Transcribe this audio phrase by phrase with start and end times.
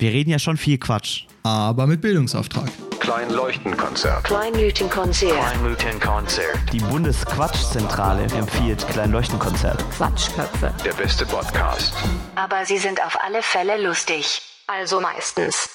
[0.00, 1.26] Wir reden ja schon viel Quatsch.
[1.42, 2.70] Aber mit Bildungsauftrag.
[3.00, 4.24] Kleinleuchtenkonzert.
[4.24, 5.34] Kleinleuchtenkonzert.
[5.34, 6.72] Kleinleuchtenkonzert.
[6.72, 9.78] Die Bundesquatschzentrale empfiehlt Kleinleuchtenkonzert.
[9.90, 10.72] Quatschköpfe.
[10.86, 11.92] Der beste Podcast.
[12.34, 14.40] Aber sie sind auf alle Fälle lustig.
[14.66, 15.68] Also meistens.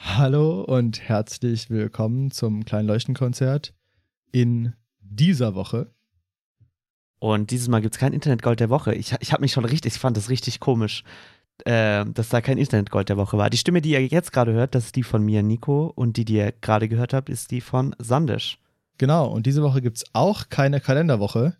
[0.00, 3.72] Hallo und herzlich willkommen zum Kleinleuchtenkonzert
[4.32, 5.94] in dieser Woche.
[7.20, 8.94] Und dieses Mal gibt es kein Internetgold der Woche.
[8.96, 11.04] Ich, ich habe mich schon richtig, ich fand das richtig komisch,
[11.64, 13.50] äh, dass da kein Internetgold der Woche war.
[13.50, 15.92] Die Stimme, die ihr jetzt gerade hört, das ist die von mir, Nico.
[15.94, 18.58] Und die, die ihr gerade gehört habt, ist die von Sandisch.
[18.98, 21.54] Genau, und diese Woche gibt es auch keine Kalenderwoche,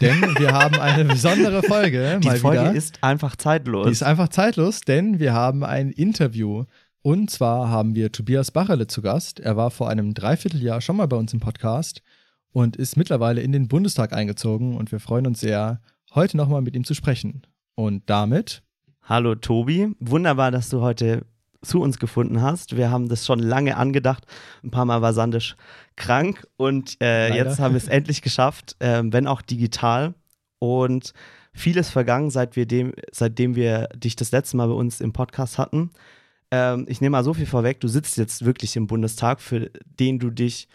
[0.00, 2.20] denn wir haben eine besondere Folge.
[2.22, 2.74] Die Folge wieder.
[2.74, 3.86] ist einfach zeitlos.
[3.86, 6.64] Die ist einfach zeitlos, denn wir haben ein Interview.
[7.02, 9.40] Und zwar haben wir Tobias Bacherle zu Gast.
[9.40, 12.02] Er war vor einem Dreivierteljahr schon mal bei uns im Podcast
[12.52, 14.76] und ist mittlerweile in den Bundestag eingezogen.
[14.76, 15.80] Und wir freuen uns sehr,
[16.14, 17.42] heute nochmal mit ihm zu sprechen.
[17.74, 18.62] Und damit,
[19.10, 21.26] Hallo Tobi, wunderbar, dass du heute
[21.62, 22.76] zu uns gefunden hast.
[22.76, 24.24] Wir haben das schon lange angedacht.
[24.62, 25.56] Ein paar Mal war Sandisch
[25.96, 30.14] krank und äh, jetzt haben wir es endlich geschafft, ähm, wenn auch digital.
[30.60, 31.12] Und
[31.52, 35.58] vieles vergangen, seit wir dem, seitdem wir dich das letzte Mal bei uns im Podcast
[35.58, 35.90] hatten.
[36.52, 40.20] Ähm, ich nehme mal so viel vorweg, du sitzt jetzt wirklich im Bundestag, für den
[40.20, 40.68] du dich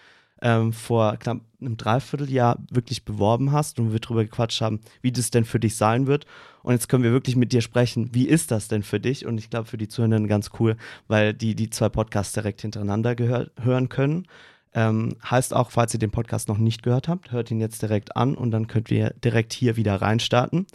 [0.46, 5.32] ähm, vor knapp einem Dreivierteljahr wirklich beworben hast und wir darüber gequatscht haben, wie das
[5.32, 6.28] denn für dich sein wird.
[6.62, 9.26] Und jetzt können wir wirklich mit dir sprechen, wie ist das denn für dich?
[9.26, 13.16] Und ich glaube, für die Zuhörenden ganz cool, weil die die zwei Podcasts direkt hintereinander
[13.60, 14.28] hören können.
[14.76, 18.16] Ähm, heißt auch, falls ihr den Podcast noch nicht gehört habt, hört ihn jetzt direkt
[18.16, 20.68] an und dann könnt ihr direkt hier wieder reinstarten.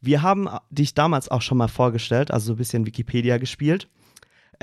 [0.00, 3.88] Wir haben dich damals auch schon mal vorgestellt, also so ein bisschen Wikipedia gespielt.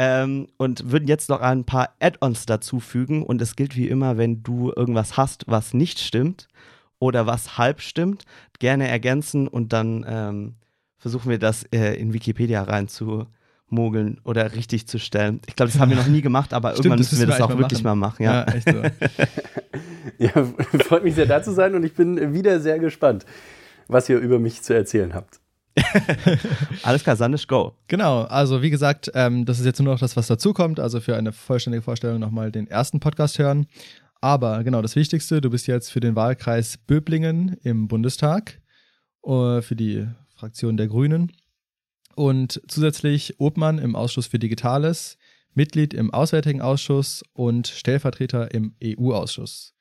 [0.01, 3.21] Ähm, und würden jetzt noch ein paar Add-ons dazufügen.
[3.23, 6.47] Und es gilt wie immer, wenn du irgendwas hast, was nicht stimmt
[6.99, 8.23] oder was halb stimmt,
[8.59, 10.55] gerne ergänzen und dann ähm,
[10.97, 15.41] versuchen wir das äh, in Wikipedia reinzumogeln oder richtig zu stellen.
[15.47, 17.49] Ich glaube, das haben wir noch nie gemacht, aber Stimmt, irgendwann müssen wir das auch
[17.49, 18.23] eigentlich wirklich mal mal machen.
[18.23, 18.43] Ja.
[18.45, 18.81] echt so.
[20.17, 20.31] Ja,
[20.85, 23.25] freut mich sehr da zu sein und ich bin wieder sehr gespannt,
[23.87, 25.39] was ihr über mich zu erzählen habt.
[26.83, 27.75] Alles klar, Sandisch, go.
[27.87, 30.79] Genau, also wie gesagt, ähm, das ist jetzt nur noch das, was dazukommt.
[30.79, 33.67] Also für eine vollständige Vorstellung nochmal den ersten Podcast hören.
[34.21, 38.59] Aber genau, das Wichtigste, du bist jetzt für den Wahlkreis Böblingen im Bundestag,
[39.23, 41.31] äh, für die Fraktion der Grünen.
[42.15, 45.17] Und zusätzlich Obmann im Ausschuss für Digitales,
[45.53, 49.73] Mitglied im Auswärtigen Ausschuss und Stellvertreter im EU-Ausschuss.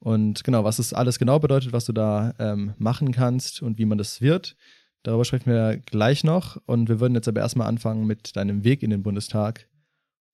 [0.00, 3.86] Und genau, was das alles genau bedeutet, was du da ähm, machen kannst und wie
[3.86, 4.56] man das wird,
[5.04, 6.60] Darüber sprechen wir gleich noch.
[6.66, 9.68] Und wir würden jetzt aber erstmal anfangen mit deinem Weg in den Bundestag.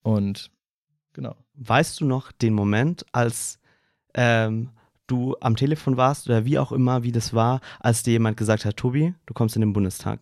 [0.02, 0.50] Und
[1.12, 1.36] genau.
[1.54, 3.58] Weißt du noch den Moment, als
[4.14, 4.70] ähm,
[5.08, 8.64] du am Telefon warst oder wie auch immer, wie das war, als dir jemand gesagt
[8.64, 10.20] hat, Tobi, du kommst in den Bundestag?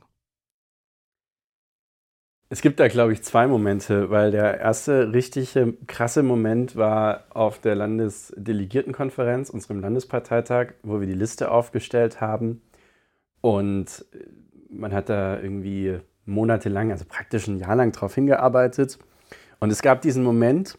[2.50, 7.60] Es gibt da, glaube ich, zwei Momente, weil der erste richtige krasse Moment war auf
[7.60, 12.62] der Landesdelegiertenkonferenz, unserem Landesparteitag, wo wir die Liste aufgestellt haben.
[13.40, 14.04] Und
[14.70, 18.98] man hat da irgendwie monatelang, also praktisch ein Jahr lang drauf hingearbeitet.
[19.60, 20.78] Und es gab diesen Moment,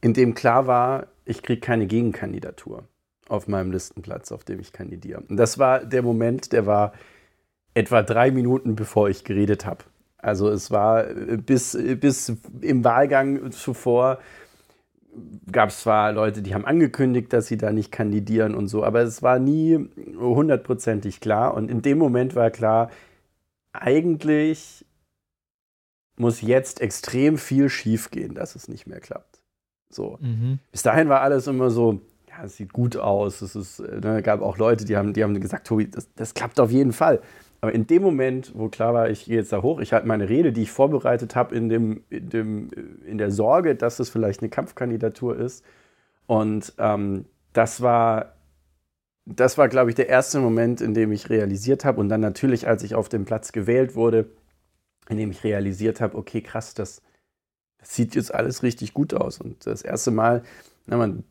[0.00, 2.88] in dem klar war, ich kriege keine Gegenkandidatur
[3.28, 5.22] auf meinem Listenplatz, auf dem ich kandidiere.
[5.28, 6.92] Und das war der Moment, der war
[7.74, 9.84] etwa drei Minuten, bevor ich geredet habe.
[10.18, 14.18] Also es war bis, bis im Wahlgang zuvor
[15.50, 19.00] gab es zwar Leute, die haben angekündigt, dass sie da nicht kandidieren und so, aber
[19.02, 19.88] es war nie
[20.18, 21.54] hundertprozentig klar.
[21.54, 22.90] Und in dem Moment war klar,
[23.72, 24.84] eigentlich
[26.16, 29.40] muss jetzt extrem viel schiefgehen, dass es nicht mehr klappt.
[29.90, 30.18] So.
[30.20, 30.58] Mhm.
[30.72, 33.42] Bis dahin war alles immer so, ja, es sieht gut aus.
[33.42, 36.58] Es ist, ne, gab auch Leute, die haben, die haben gesagt, Tobi, das, das klappt
[36.60, 37.20] auf jeden Fall.
[37.60, 40.28] Aber in dem Moment, wo klar war, ich gehe jetzt da hoch, ich hatte meine
[40.28, 42.70] Rede, die ich vorbereitet habe, in, dem, in, dem,
[43.04, 45.64] in der Sorge, dass es vielleicht eine Kampfkandidatur ist.
[46.26, 48.34] Und ähm, das war,
[49.24, 52.00] das war, glaube ich, der erste Moment, in dem ich realisiert habe.
[52.00, 54.26] Und dann natürlich, als ich auf dem Platz gewählt wurde,
[55.08, 57.02] in dem ich realisiert habe, okay, krass, das,
[57.78, 59.40] das sieht jetzt alles richtig gut aus.
[59.40, 60.42] Und das erste Mal,
[60.86, 61.24] na, man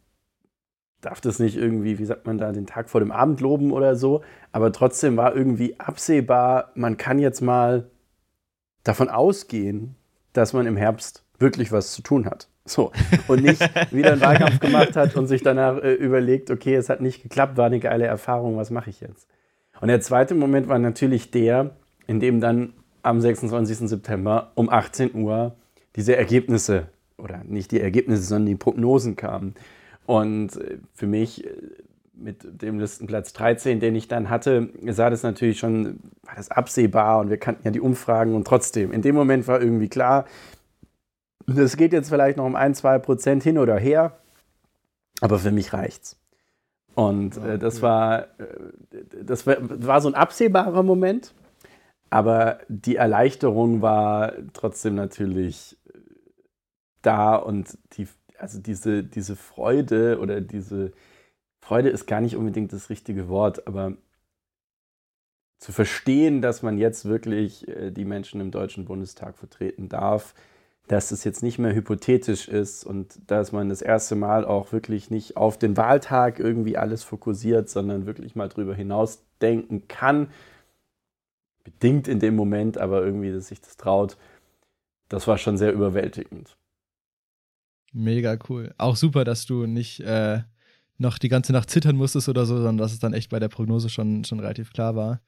[1.01, 3.95] darf das nicht irgendwie, wie sagt man da, den Tag vor dem Abend loben oder
[3.95, 4.21] so,
[4.51, 7.89] aber trotzdem war irgendwie absehbar, man kann jetzt mal
[8.83, 9.95] davon ausgehen,
[10.33, 12.47] dass man im Herbst wirklich was zu tun hat.
[12.65, 12.91] So.
[13.27, 13.61] Und nicht
[13.91, 17.57] wieder einen Wahlkampf gemacht hat und sich danach äh, überlegt, okay, es hat nicht geklappt,
[17.57, 19.27] war eine geile Erfahrung, was mache ich jetzt?
[19.81, 21.75] Und der zweite Moment war natürlich der,
[22.07, 23.89] in dem dann am 26.
[23.89, 25.55] September um 18 Uhr
[25.95, 26.87] diese Ergebnisse,
[27.17, 29.53] oder nicht die Ergebnisse, sondern die Prognosen kamen.
[30.05, 31.51] Und äh, für mich äh,
[32.13, 37.19] mit dem Listenplatz 13, den ich dann hatte, sah das natürlich schon, war das absehbar
[37.19, 40.25] und wir kannten ja die Umfragen und trotzdem, in dem Moment war irgendwie klar,
[41.47, 44.17] das geht jetzt vielleicht noch um ein, zwei Prozent hin oder her,
[45.21, 46.17] aber für mich reicht's.
[46.95, 48.45] Und äh, das war, äh,
[49.23, 51.33] das war, war so ein absehbarer Moment,
[52.09, 55.77] aber die Erleichterung war trotzdem natürlich
[57.01, 58.07] da und die,
[58.45, 60.91] also diese, diese Freude oder diese
[61.61, 63.93] Freude ist gar nicht unbedingt das richtige Wort, aber
[65.57, 70.35] zu verstehen, dass man jetzt wirklich äh, die Menschen im Deutschen Bundestag vertreten darf,
[70.85, 75.09] dass es jetzt nicht mehr hypothetisch ist und dass man das erste Mal auch wirklich
[75.09, 80.29] nicht auf den Wahltag irgendwie alles fokussiert, sondern wirklich mal drüber hinaus denken kann.
[81.63, 84.17] Bedingt in dem Moment, aber irgendwie, dass sich das traut.
[85.09, 86.55] Das war schon sehr überwältigend.
[87.95, 88.73] Mega cool.
[88.77, 90.39] Auch super, dass du nicht äh,
[90.97, 93.47] noch die ganze Nacht zittern musstest oder so, sondern dass es dann echt bei der
[93.47, 95.21] Prognose schon, schon relativ klar war.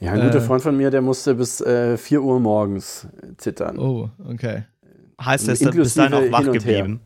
[0.00, 3.06] Ja, ein guter äh, Freund von mir, der musste bis äh, 4 Uhr morgens
[3.36, 3.78] zittern.
[3.78, 4.64] Oh, okay.
[5.22, 7.00] Heißt das, du bist dann auch wach geblieben?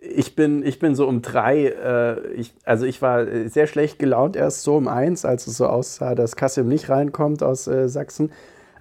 [0.00, 4.34] Ich bin, ich bin so um drei, äh, ich, also ich war sehr schlecht gelaunt
[4.34, 8.32] erst so um eins, als es so aussah, dass Kassim nicht reinkommt aus äh, Sachsen.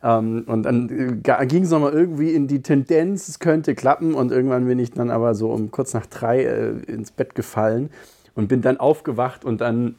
[0.03, 4.13] Ähm, und dann äh, ging es nochmal irgendwie in die Tendenz, es könnte klappen.
[4.13, 7.89] Und irgendwann bin ich dann aber so um kurz nach drei äh, ins Bett gefallen
[8.35, 9.95] und bin dann aufgewacht und dann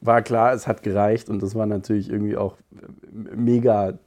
[0.00, 1.28] war klar, es hat gereicht.
[1.28, 3.98] Und das war natürlich irgendwie auch äh, mega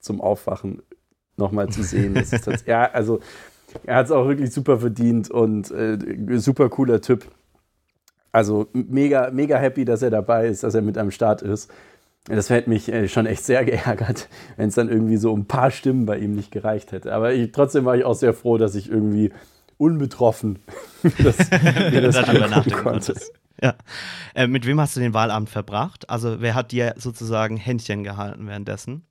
[0.00, 0.82] zum Aufwachen
[1.36, 2.14] nochmal zu sehen.
[2.66, 3.20] Ja, also
[3.84, 5.98] er hat es auch wirklich super verdient und äh,
[6.38, 7.26] super cooler Typ.
[8.32, 11.70] Also mega, mega happy, dass er dabei ist, dass er mit am Start ist.
[12.28, 15.70] Das hätte mich äh, schon echt sehr geärgert, wenn es dann irgendwie so ein paar
[15.70, 17.12] Stimmen bei ihm nicht gereicht hätte.
[17.12, 19.32] Aber ich, trotzdem war ich auch sehr froh, dass ich irgendwie
[19.78, 20.58] unbetroffen
[21.02, 23.14] das, mir das darüber nachdenken konnte.
[23.62, 23.74] Ja.
[24.34, 26.10] Äh, mit wem hast du den Wahlabend verbracht?
[26.10, 29.06] Also wer hat dir sozusagen Händchen gehalten währenddessen?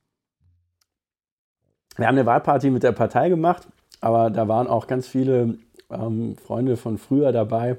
[1.97, 3.67] Wir haben eine Wahlparty mit der Partei gemacht,
[4.01, 5.57] aber da waren auch ganz viele
[5.89, 7.77] ähm, Freunde von früher dabei,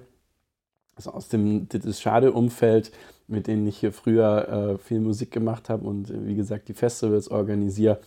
[0.96, 2.92] also aus dem das Schade-Umfeld
[3.28, 6.74] mit denen ich hier früher äh, viel Musik gemacht habe und äh, wie gesagt die
[6.74, 7.98] Festivals organisiere.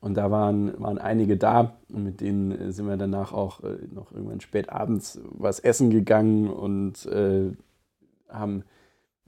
[0.00, 3.76] Und da waren, waren einige da und mit denen äh, sind wir danach auch äh,
[3.92, 7.52] noch irgendwann spät abends was essen gegangen und äh,
[8.28, 8.64] haben,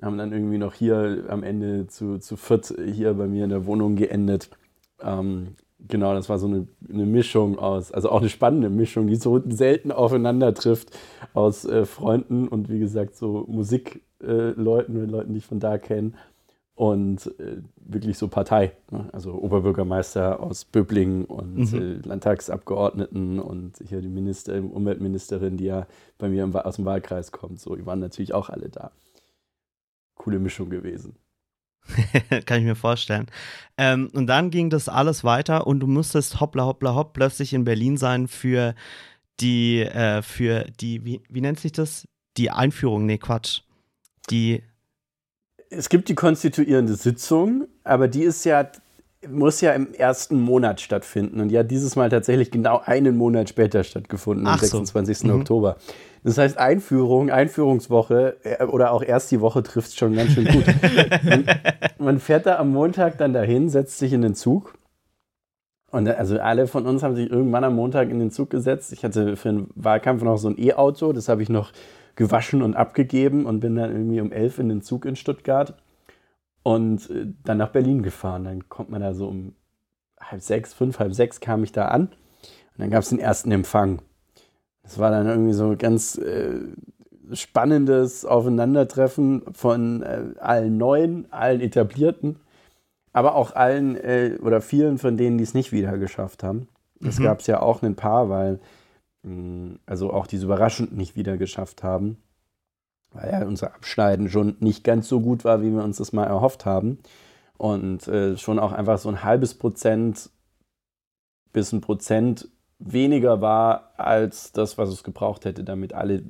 [0.03, 3.67] haben dann irgendwie noch hier am Ende zu, zu viert hier bei mir in der
[3.67, 4.51] Wohnung geendet.
[5.01, 5.55] Ähm,
[5.87, 9.41] genau, das war so eine, eine, Mischung aus, also auch eine spannende Mischung, die so
[9.49, 10.91] selten aufeinander trifft,
[11.35, 15.61] aus äh, Freunden und wie gesagt so Musik äh, Leuten, mit Leuten, die ich von
[15.61, 16.13] da kenne.
[16.77, 18.73] Und äh, wirklich so Partei.
[18.91, 19.09] Ne?
[19.13, 21.81] Also Oberbürgermeister aus Böblingen und mhm.
[21.81, 25.87] äh, Landtagsabgeordneten und hier die Minister, Umweltministerin, die ja
[26.19, 27.61] bei mir im, aus dem Wahlkreis kommt.
[27.61, 28.91] So, die waren natürlich auch alle da.
[30.17, 31.15] Coole Mischung gewesen.
[32.47, 33.27] Kann ich mir vorstellen.
[33.79, 37.65] Ähm, und dann ging das alles weiter und du musstest hoppla hoppla hopp plötzlich in
[37.65, 38.75] Berlin sein für
[39.39, 42.09] die, äh, für die, wie, wie nennt sich das?
[42.37, 43.61] Die Einführung, nee, Quatsch
[44.31, 44.63] die.
[45.71, 48.69] Es gibt die konstituierende Sitzung, aber die ist ja,
[49.29, 51.41] muss ja im ersten Monat stattfinden.
[51.41, 55.19] Und die hat dieses Mal tatsächlich genau einen Monat später stattgefunden, am 26.
[55.19, 55.27] So.
[55.27, 55.41] Mhm.
[55.41, 55.77] Oktober.
[56.23, 60.47] Das heißt, Einführung, Einführungswoche äh, oder auch erst die Woche trifft es schon ganz schön
[60.47, 60.65] gut.
[61.25, 61.45] man,
[61.99, 64.75] man fährt da am Montag dann dahin, setzt sich in den Zug.
[65.91, 68.93] Und also alle von uns haben sich irgendwann am Montag in den Zug gesetzt.
[68.93, 71.73] Ich hatte für den Wahlkampf noch so ein E-Auto, das habe ich noch
[72.17, 75.75] gewaschen und abgegeben und bin dann irgendwie um elf in den Zug in Stuttgart
[76.63, 78.45] und äh, dann nach Berlin gefahren.
[78.45, 79.55] Dann kommt man da so um
[80.21, 83.51] halb sechs, fünf, halb sechs kam ich da an und dann gab es den ersten
[83.51, 84.01] Empfang.
[84.83, 86.61] Das war dann irgendwie so ganz äh,
[87.33, 92.37] spannendes Aufeinandertreffen von äh, allen Neuen, allen Etablierten,
[93.13, 96.69] aber auch allen äh, oder vielen von denen, die es nicht wieder geschafft haben.
[97.01, 97.25] Das mhm.
[97.25, 98.61] gab es ja auch ein paar, weil
[99.87, 102.19] also auch diese überraschend nicht wieder geschafft haben,
[103.13, 106.27] weil ja unser Abschneiden schon nicht ganz so gut war, wie wir uns das mal
[106.27, 106.99] erhofft haben.
[107.57, 110.31] Und äh, schon auch einfach so ein halbes Prozent
[111.53, 116.25] bis ein Prozent weniger war als das, was es gebraucht hätte, damit alle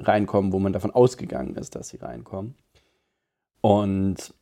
[0.00, 2.56] reinkommen, wo man davon ausgegangen ist, dass sie reinkommen.
[3.60, 4.34] Und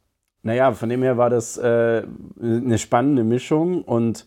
[0.43, 2.07] naja, von dem her war das äh,
[2.41, 4.25] eine spannende Mischung und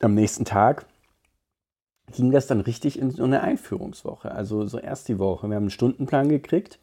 [0.00, 0.86] am nächsten Tag
[2.14, 4.30] ging das dann richtig in so eine Einführungswoche.
[4.30, 5.48] Also so erst die Woche.
[5.48, 6.78] Wir haben einen Stundenplan gekriegt.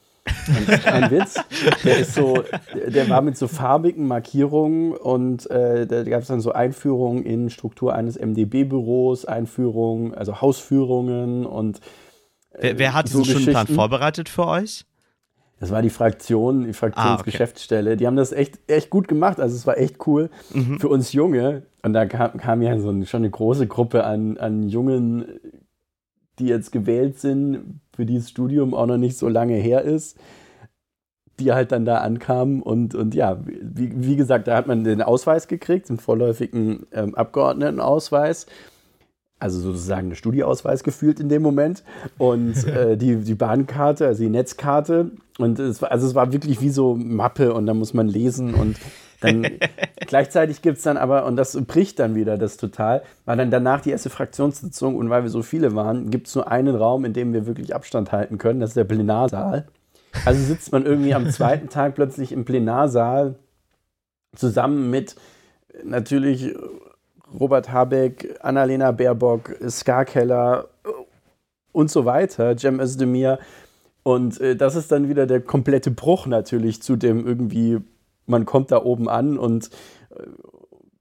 [0.48, 1.40] Und ein Witz,
[1.84, 2.44] der ist so,
[2.88, 7.52] der war mit so farbigen Markierungen und äh, da gab es dann so Einführungen in
[7.52, 11.78] Struktur eines MDB-Büros, Einführungen, also Hausführungen und
[12.54, 14.86] äh, wer, wer, hat so diesen Stundenplan vorbereitet für euch?
[15.60, 17.92] Das war die Fraktion, die Fraktionsgeschäftsstelle.
[17.92, 17.98] Ah, okay.
[17.98, 19.40] Die haben das echt, echt gut gemacht.
[19.40, 20.80] Also es war echt cool mhm.
[20.80, 21.64] für uns Junge.
[21.82, 25.40] Und da kam, kam ja so ein, schon eine große Gruppe an, an Jungen,
[26.40, 30.18] die jetzt gewählt sind, für die das Studium auch noch nicht so lange her ist,
[31.40, 32.62] die halt dann da ankamen.
[32.62, 37.16] Und, und ja, wie, wie gesagt, da hat man den Ausweis gekriegt, den vorläufigen ähm,
[37.16, 38.48] Abgeordnetenausweis
[39.38, 41.84] also sozusagen eine Studieausweis gefühlt in dem Moment
[42.18, 46.62] und äh, die, die Bahnkarte, also die Netzkarte und es war, also es war wirklich
[46.62, 48.78] wie so Mappe und da muss man lesen und
[49.20, 49.46] dann
[50.08, 53.82] gleichzeitig gibt es dann aber, und das bricht dann wieder das total, war dann danach
[53.82, 57.14] die erste Fraktionssitzung und weil wir so viele waren, gibt es nur einen Raum, in
[57.14, 59.68] dem wir wirklich Abstand halten können, das ist der Plenarsaal.
[60.24, 63.36] Also sitzt man irgendwie am zweiten Tag plötzlich im Plenarsaal
[64.34, 65.16] zusammen mit
[65.84, 66.56] natürlich
[67.38, 70.70] Robert Habeck, Annalena Baerbock, Ska Keller
[71.72, 73.40] und so weiter, Cem Özdemir.
[74.08, 77.80] Und äh, das ist dann wieder der komplette Bruch natürlich zu dem irgendwie,
[78.28, 79.72] man kommt da oben an und,
[80.12, 80.28] äh,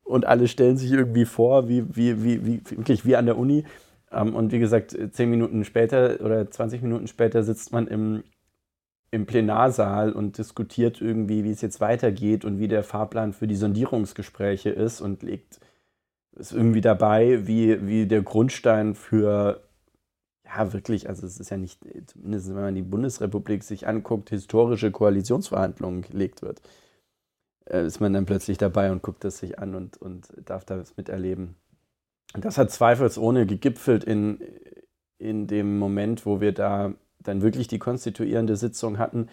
[0.05, 3.65] und alle stellen sich irgendwie vor, wie, wie, wie, wie wirklich wie an der Uni.
[4.11, 8.25] Ähm, und wie gesagt, zehn Minuten später oder 20 Minuten später sitzt man im,
[9.11, 13.57] im Plenarsaal und diskutiert irgendwie, wie es jetzt weitergeht und wie der Fahrplan für die
[13.57, 15.61] Sondierungsgespräche ist und legt
[16.37, 19.63] ist irgendwie dabei, wie, wie der Grundstein für,
[20.45, 24.91] ja, wirklich, also es ist ja nicht, zumindest wenn man die Bundesrepublik sich anguckt, historische
[24.91, 26.61] Koalitionsverhandlungen gelegt wird,
[27.67, 30.97] äh, ist man dann plötzlich dabei und guckt das sich an und, und darf das
[30.97, 31.57] miterleben.
[32.35, 34.41] Und das hat zweifelsohne gegipfelt in,
[35.19, 39.29] in dem Moment, wo wir da dann wirklich die konstituierende Sitzung hatten,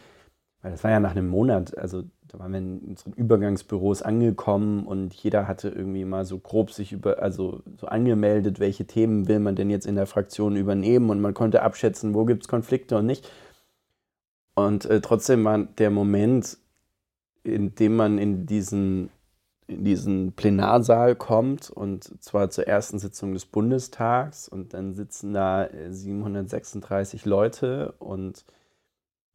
[0.61, 4.85] weil das war ja nach einem Monat, also da waren wir in unseren Übergangsbüros angekommen
[4.85, 9.39] und jeder hatte irgendwie mal so grob sich über, also so angemeldet, welche Themen will
[9.39, 12.97] man denn jetzt in der Fraktion übernehmen und man konnte abschätzen, wo gibt es Konflikte
[12.97, 13.29] und nicht.
[14.53, 16.57] Und äh, trotzdem war der Moment,
[17.43, 19.09] in dem man in diesen,
[19.67, 25.67] in diesen Plenarsaal kommt und zwar zur ersten Sitzung des Bundestags und dann sitzen da
[25.89, 28.45] 736 äh, Leute und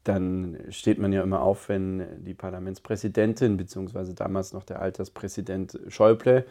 [0.06, 6.46] dann steht man ja immer auf, wenn die Parlamentspräsidentin, beziehungsweise damals noch der Alterspräsident Schäuble,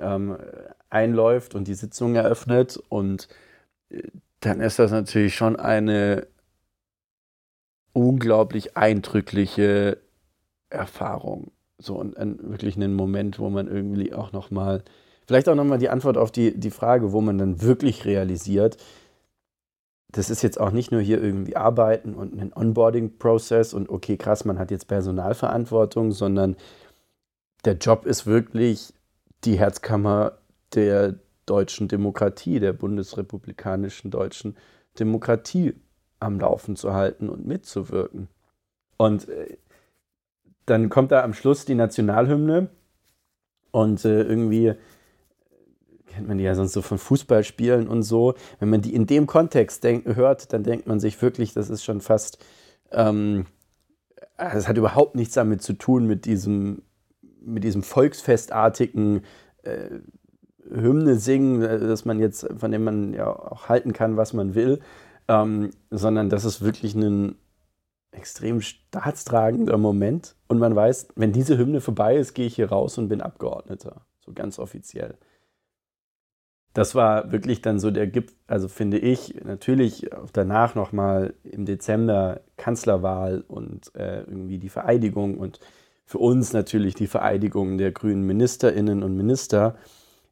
[0.00, 0.36] ähm,
[0.90, 2.80] einläuft und die Sitzung eröffnet.
[2.88, 3.28] Und
[3.90, 4.02] äh,
[4.40, 6.26] dann ist das natürlich schon eine
[7.92, 9.98] unglaublich eindrückliche
[10.70, 11.52] Erfahrung.
[11.78, 14.82] So und ein, wirklich einen Moment, wo man irgendwie auch nochmal,
[15.26, 18.76] vielleicht auch nochmal die Antwort auf die, die Frage, wo man dann wirklich realisiert,
[20.10, 24.44] das ist jetzt auch nicht nur hier irgendwie arbeiten und ein Onboarding-Prozess und okay, krass,
[24.44, 26.56] man hat jetzt Personalverantwortung, sondern
[27.64, 28.94] der Job ist wirklich
[29.44, 30.38] die Herzkammer
[30.74, 34.56] der deutschen Demokratie, der bundesrepublikanischen deutschen
[34.98, 35.74] Demokratie
[36.20, 38.28] am Laufen zu halten und mitzuwirken.
[38.96, 39.58] Und äh,
[40.66, 42.68] dann kommt da am Schluss die Nationalhymne
[43.70, 44.74] und äh, irgendwie
[46.18, 48.34] kennt man die ja sonst so von Fußballspielen und so.
[48.58, 51.84] Wenn man die in dem Kontext denk, hört, dann denkt man sich wirklich, das ist
[51.84, 52.44] schon fast,
[52.90, 53.46] ähm,
[54.36, 56.82] das hat überhaupt nichts damit zu tun mit diesem,
[57.40, 59.22] mit diesem volksfestartigen
[59.62, 60.00] äh,
[60.68, 64.56] Hymne singen, äh, dass man jetzt, von dem man ja auch halten kann, was man
[64.56, 64.80] will,
[65.28, 67.36] ähm, sondern das ist wirklich ein
[68.10, 70.34] extrem staatstragender Moment.
[70.48, 74.04] Und man weiß, wenn diese Hymne vorbei ist, gehe ich hier raus und bin Abgeordneter.
[74.18, 75.16] So ganz offiziell
[76.74, 82.40] das war wirklich dann so der Gipfel, also finde ich, natürlich danach nochmal im Dezember
[82.56, 85.60] Kanzlerwahl und äh, irgendwie die Vereidigung und
[86.04, 89.76] für uns natürlich die Vereidigung der grünen Ministerinnen und Minister,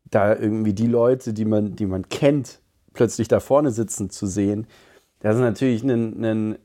[0.05, 2.61] da irgendwie die Leute, die man, die man kennt,
[2.93, 4.67] plötzlich da vorne sitzen zu sehen,
[5.21, 6.59] das ist natürlich ein, ein,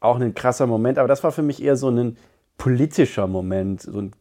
[0.00, 2.16] auch ein krasser Moment, aber das war für mich eher so ein
[2.56, 4.12] politischer Moment, so ein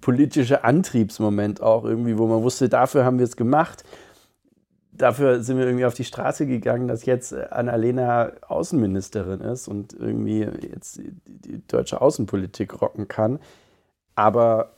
[0.00, 3.84] politischer Antriebsmoment auch irgendwie, wo man wusste, dafür haben wir es gemacht
[5.00, 10.40] dafür sind wir irgendwie auf die Straße gegangen, dass jetzt Annalena Außenministerin ist und irgendwie
[10.40, 13.38] jetzt die, die deutsche Außenpolitik rocken kann.
[14.14, 14.72] Aber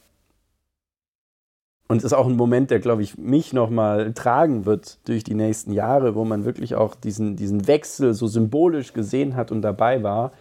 [1.89, 5.35] und es ist auch ein Moment, der, glaube ich, mich nochmal tragen wird durch die
[5.35, 10.03] nächsten Jahre, wo man wirklich auch diesen, diesen Wechsel so symbolisch gesehen hat und dabei
[10.03, 10.33] war.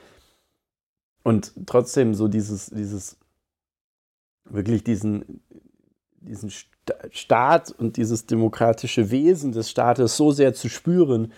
[1.24, 3.18] Und trotzdem so dieses, dieses,
[4.46, 5.42] wirklich diesen,
[6.22, 6.51] diesen
[7.12, 11.32] Staat und dieses demokratische Wesen des Staates so sehr zu spüren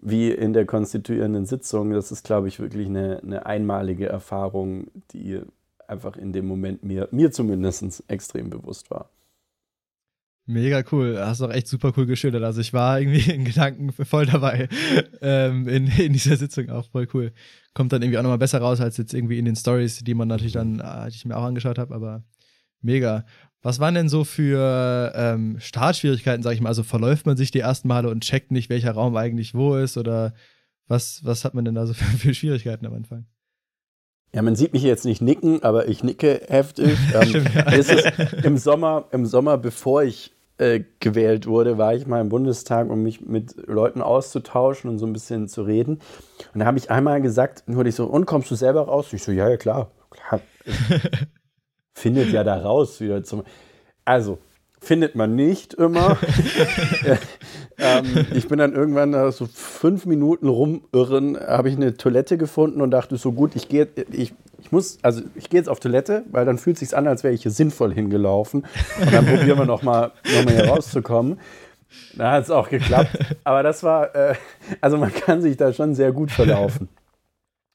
[0.00, 5.40] wie in der konstituierenden Sitzung, das ist, glaube ich, wirklich eine, eine einmalige Erfahrung, die
[5.88, 9.10] einfach in dem Moment mir, mir zumindest extrem bewusst war.
[10.46, 11.18] Mega cool.
[11.18, 12.42] Hast auch echt super cool geschildert.
[12.42, 14.68] Also ich war irgendwie in Gedanken voll dabei
[15.20, 17.32] ähm, in, in dieser Sitzung auch voll cool.
[17.74, 20.28] Kommt dann irgendwie auch nochmal besser raus als jetzt irgendwie in den Stories, die man
[20.28, 22.24] natürlich dann, äh, die ich mir auch angeschaut habe, aber
[22.80, 23.26] mega.
[23.62, 26.68] Was waren denn so für ähm, Startschwierigkeiten, sag ich mal?
[26.68, 29.96] Also verläuft man sich die ersten Male und checkt nicht, welcher Raum eigentlich wo ist
[29.96, 30.32] oder
[30.86, 33.26] was, was hat man denn da so für, für Schwierigkeiten am Anfang?
[34.32, 36.96] Ja, man sieht mich jetzt nicht nicken, aber ich nicke heftig.
[37.14, 42.20] ähm, ist es im Sommer, im Sommer, bevor ich äh, gewählt wurde, war ich mal
[42.20, 46.00] im Bundestag, um mich mit Leuten auszutauschen und so ein bisschen zu reden.
[46.52, 49.12] Und da habe ich einmal gesagt, wurde ich so, und kommst du selber raus?
[49.12, 50.40] Ich so, ja, ja, klar, klar.
[51.98, 53.42] Findet ja da raus wieder zum.
[54.04, 54.38] Also,
[54.80, 56.16] findet man nicht immer.
[57.78, 62.92] ähm, ich bin dann irgendwann so fünf Minuten rumirren, habe ich eine Toilette gefunden und
[62.92, 66.46] dachte so gut, ich gehe, ich, ich muss, also ich gehe jetzt auf Toilette, weil
[66.46, 68.64] dann fühlt es sich an, als wäre ich hier sinnvoll hingelaufen.
[69.00, 71.40] Und dann probieren wir nochmal noch mal hier rauszukommen.
[72.16, 73.18] Da hat es auch geklappt.
[73.44, 74.34] Aber das war, äh,
[74.80, 76.88] also man kann sich da schon sehr gut verlaufen.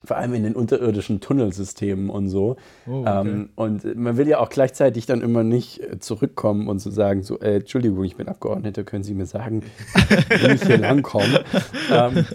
[0.05, 2.57] Vor allem in den unterirdischen Tunnelsystemen und so.
[2.87, 3.21] Oh, okay.
[3.21, 6.95] ähm, und man will ja auch gleichzeitig dann immer nicht äh, zurückkommen und zu so
[6.95, 9.63] sagen, so, äh, Entschuldigung, ich bin Abgeordneter, können Sie mir sagen,
[10.29, 11.43] wie ich hier langkomme?
[11.91, 12.25] ähm,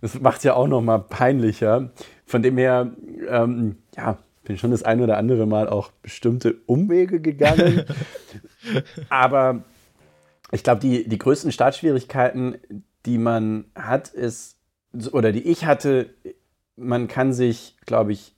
[0.00, 1.90] das macht es ja auch noch mal peinlicher.
[2.26, 2.92] Von dem her,
[3.28, 7.84] ähm, ja, bin schon das ein oder andere Mal auch bestimmte Umwege gegangen.
[9.08, 9.64] Aber
[10.52, 12.58] ich glaube, die, die größten Startschwierigkeiten,
[13.04, 14.56] die man hat, ist,
[15.12, 16.10] oder die ich hatte,
[16.76, 18.34] man kann sich, glaube ich,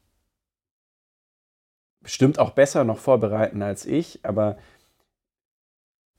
[2.00, 4.56] bestimmt auch besser noch vorbereiten als ich, aber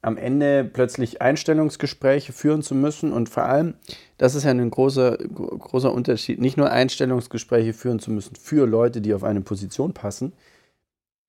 [0.02, 3.74] am Ende plötzlich Einstellungsgespräche führen zu müssen und vor allem,
[4.18, 9.02] das ist ja ein großer, großer Unterschied, nicht nur Einstellungsgespräche führen zu müssen für Leute,
[9.02, 10.34] die auf eine Position passen.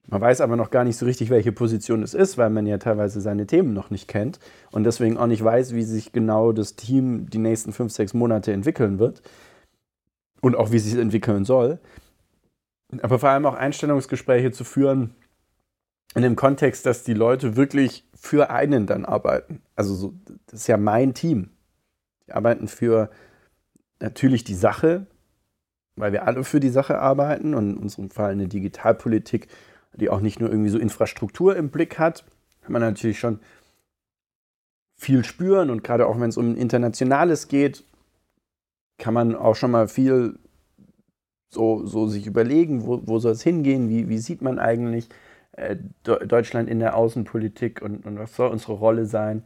[0.06, 2.78] Man weiß aber noch gar nicht so richtig, welche Position es ist, weil man ja
[2.78, 4.38] teilweise seine Themen noch nicht kennt
[4.73, 8.52] und deswegen auch nicht weiß, wie sich genau das Team die nächsten fünf, sechs Monate
[8.52, 9.23] entwickeln wird
[10.40, 11.78] und auch wie sich entwickeln soll.
[13.02, 15.14] Aber vor allem auch Einstellungsgespräche zu führen
[16.14, 19.62] in dem Kontext, dass die Leute wirklich für einen dann arbeiten.
[19.76, 20.14] Also so,
[20.47, 21.50] das ist ja mein Team.
[22.26, 23.11] Die arbeiten für
[24.00, 25.07] natürlich die Sache,
[25.96, 29.48] weil wir alle für die Sache arbeiten und in unserem Fall eine Digitalpolitik,
[29.94, 32.24] die auch nicht nur irgendwie so Infrastruktur im Blick hat,
[32.62, 33.40] kann man natürlich schon
[34.96, 37.85] viel spüren und gerade auch wenn es um Internationales geht,
[39.00, 40.38] kann man auch schon mal viel
[41.48, 45.08] so, so sich überlegen, wo, wo soll es hingehen, wie, wie sieht man eigentlich
[45.52, 49.42] äh, Deutschland in der Außenpolitik und, und was soll unsere Rolle sein.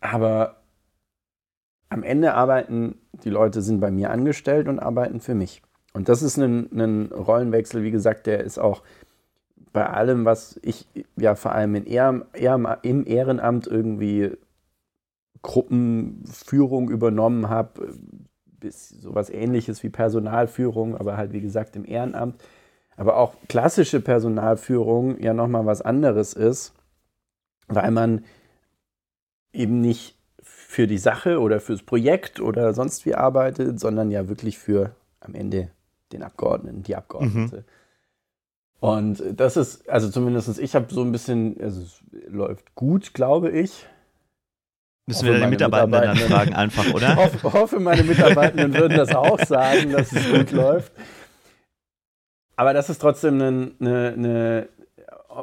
[0.00, 0.62] Aber
[1.88, 5.62] am Ende arbeiten die Leute, sind bei mir angestellt und arbeiten für mich.
[5.94, 8.82] Und das ist ein, ein Rollenwechsel, wie gesagt, der ist auch
[9.72, 14.32] bei allem, was ich ja vor allem in Ehr, Ehr, im Ehrenamt irgendwie
[15.42, 17.94] Gruppenführung übernommen habe,
[18.70, 22.42] sowas ähnliches wie Personalführung, aber halt wie gesagt im Ehrenamt.
[22.96, 26.72] Aber auch klassische Personalführung ja nochmal was anderes ist,
[27.66, 28.24] weil man
[29.52, 34.58] eben nicht für die Sache oder fürs Projekt oder sonst wie arbeitet, sondern ja wirklich
[34.58, 35.70] für am Ende
[36.12, 37.56] den Abgeordneten, die Abgeordnete.
[37.58, 37.64] Mhm.
[38.80, 43.50] Und das ist, also zumindest ich habe so ein bisschen, also es läuft gut, glaube
[43.50, 43.86] ich.
[45.06, 47.12] Müssen wir die Mitarbeitenden, Mitarbeitenden dann fragen einfach, oder?
[47.12, 50.92] Ich hoffe, hoffe, meine Mitarbeitenden würden das auch sagen, dass es gut läuft.
[52.56, 54.68] Aber das ist trotzdem eine, eine, eine,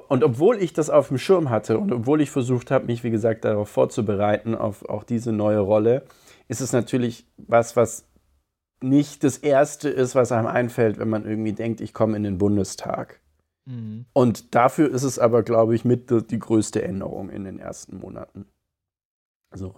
[0.07, 3.11] Und obwohl ich das auf dem Schirm hatte und obwohl ich versucht habe, mich, wie
[3.11, 6.03] gesagt, darauf vorzubereiten, auf auch diese neue Rolle,
[6.47, 8.07] ist es natürlich was, was
[8.81, 12.39] nicht das Erste ist, was einem einfällt, wenn man irgendwie denkt, ich komme in den
[12.39, 13.19] Bundestag.
[13.65, 14.05] Mhm.
[14.13, 18.45] Und dafür ist es aber, glaube ich, mit die größte Änderung in den ersten Monaten.
[19.53, 19.75] So.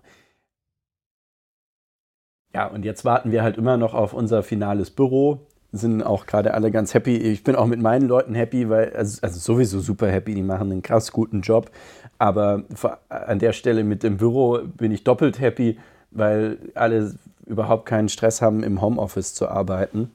[2.53, 5.47] Ja, und jetzt warten wir halt immer noch auf unser finales Büro.
[5.71, 7.17] Sind auch gerade alle ganz happy.
[7.17, 10.71] Ich bin auch mit meinen Leuten happy, weil, also, also sowieso super happy, die machen
[10.71, 11.71] einen krass guten Job.
[12.19, 12.63] Aber
[13.09, 15.79] an der Stelle mit dem Büro bin ich doppelt happy,
[16.11, 17.15] weil alle
[17.47, 20.11] überhaupt keinen Stress haben, im Homeoffice zu arbeiten.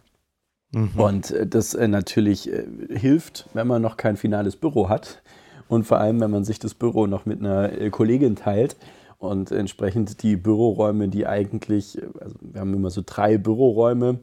[0.71, 0.91] Mhm.
[0.97, 5.23] Und äh, das äh, natürlich äh, hilft, wenn man noch kein finales Büro hat.
[5.67, 8.77] Und vor allem, wenn man sich das Büro noch mit einer Kollegin teilt
[9.19, 14.21] und entsprechend die Büroräume, die eigentlich, also wir haben immer so drei Büroräume,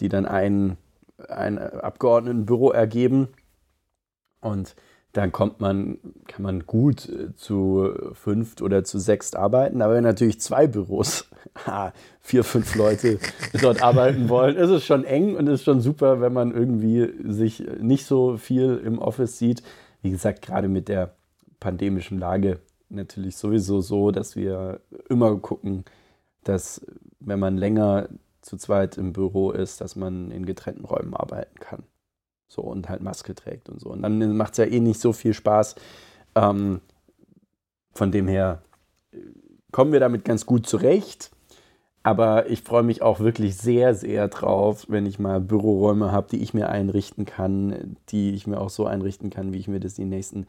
[0.00, 0.76] die dann ein,
[1.28, 3.28] ein Abgeordnetenbüro ergeben.
[4.40, 4.76] Und
[5.12, 9.80] dann kommt man, kann man gut äh, zu fünft oder zu sechst arbeiten.
[9.80, 11.30] Aber wenn natürlich zwei Büros,
[12.20, 13.18] vier, fünf Leute
[13.62, 17.64] dort arbeiten wollen, ist es schon eng und ist schon super, wenn man irgendwie sich
[17.80, 19.62] nicht so viel im Office sieht.
[20.02, 21.14] Wie gesagt, gerade mit der
[21.60, 22.58] pandemischen Lage
[22.94, 25.84] natürlich sowieso so, dass wir immer gucken,
[26.44, 26.84] dass
[27.20, 28.08] wenn man länger
[28.42, 31.82] zu zweit im Büro ist, dass man in getrennten Räumen arbeiten kann.
[32.46, 33.90] So und halt Maske trägt und so.
[33.90, 35.76] Und dann macht es ja eh nicht so viel Spaß.
[36.34, 36.80] Ähm,
[37.92, 38.62] von dem her
[39.12, 39.18] äh,
[39.72, 41.30] kommen wir damit ganz gut zurecht.
[42.02, 46.42] Aber ich freue mich auch wirklich sehr, sehr drauf, wenn ich mal Büroräume habe, die
[46.42, 49.94] ich mir einrichten kann, die ich mir auch so einrichten kann, wie ich mir das
[49.94, 50.46] die nächsten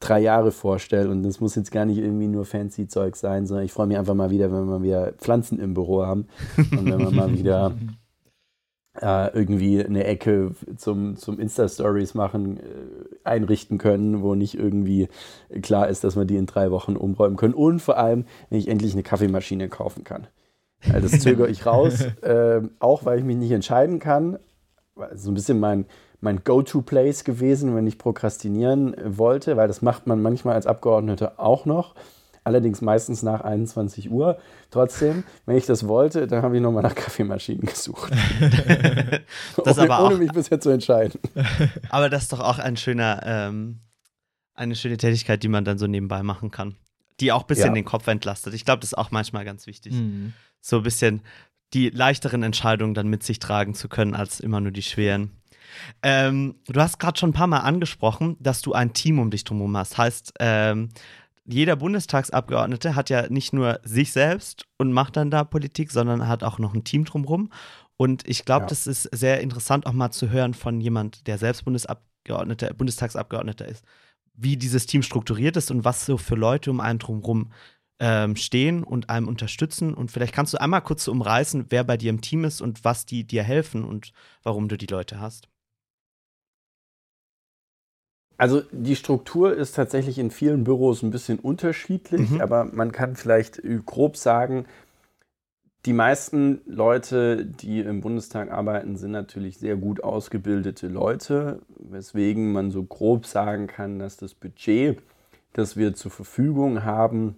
[0.00, 1.10] drei Jahre vorstelle.
[1.10, 3.98] Und das muss jetzt gar nicht irgendwie nur fancy Zeug sein, sondern ich freue mich
[3.98, 7.74] einfach mal wieder, wenn wir wieder Pflanzen im Büro haben und wenn wir mal wieder
[9.00, 12.62] äh, irgendwie eine Ecke zum, zum Insta-Stories machen, äh,
[13.24, 15.08] einrichten können, wo nicht irgendwie
[15.62, 17.54] klar ist, dass wir die in drei Wochen umräumen können.
[17.54, 20.26] Und vor allem, wenn ich endlich eine Kaffeemaschine kaufen kann.
[20.92, 24.38] Also das zögere ich raus, äh, auch weil ich mich nicht entscheiden kann.
[25.14, 25.86] So ein bisschen mein,
[26.20, 31.64] mein Go-To-Place gewesen, wenn ich prokrastinieren wollte, weil das macht man manchmal als Abgeordneter auch
[31.64, 31.94] noch.
[32.42, 34.38] Allerdings meistens nach 21 Uhr.
[34.70, 38.12] Trotzdem, wenn ich das wollte, dann habe ich nochmal nach Kaffeemaschinen gesucht.
[39.64, 41.20] das ohne, aber auch, ohne mich bisher zu entscheiden.
[41.90, 43.80] aber das ist doch auch ein schöner, ähm,
[44.54, 46.76] eine schöne Tätigkeit, die man dann so nebenbei machen kann.
[47.20, 47.74] Die auch ein bisschen Ja.
[47.74, 48.54] den Kopf entlastet.
[48.54, 49.92] Ich glaube, das ist auch manchmal ganz wichtig.
[49.92, 50.32] Mhm.
[50.62, 51.22] so ein bisschen
[51.72, 55.39] die leichteren Entscheidungen dann mit sich tragen zu können, als immer nur die schweren.
[56.02, 59.44] Ähm, du hast gerade schon ein paar Mal angesprochen, dass du ein Team um dich
[59.44, 59.98] drumherum hast.
[59.98, 60.88] Heißt, ähm,
[61.46, 66.42] jeder Bundestagsabgeordnete hat ja nicht nur sich selbst und macht dann da Politik, sondern hat
[66.44, 67.50] auch noch ein Team drumherum.
[67.96, 68.68] Und ich glaube, Ja.
[68.68, 73.84] das ist sehr interessant auch mal zu hören von jemand, der selbst Bundesabgeordneter, Bundestagsabgeordneter ist,
[74.34, 77.52] wie dieses Team strukturiert ist und was so für Leute um einen drumherum
[77.98, 79.92] ähm, stehen und einem unterstützen.
[79.92, 82.84] Und vielleicht kannst du einmal kurz so umreißen, wer bei dir im Team ist und
[82.84, 85.48] was die dir helfen und warum du die Leute hast.
[88.40, 92.40] Also die Struktur ist tatsächlich in vielen Büros ein bisschen unterschiedlich, Mhm.
[92.40, 94.64] aber man kann vielleicht äh, grob sagen,
[95.86, 102.70] die meisten Leute, die im Bundestag arbeiten, sind natürlich sehr gut ausgebildete Leute, weswegen man
[102.70, 104.98] so grob sagen kann, dass das Budget,
[105.52, 107.36] das wir zur Verfügung haben,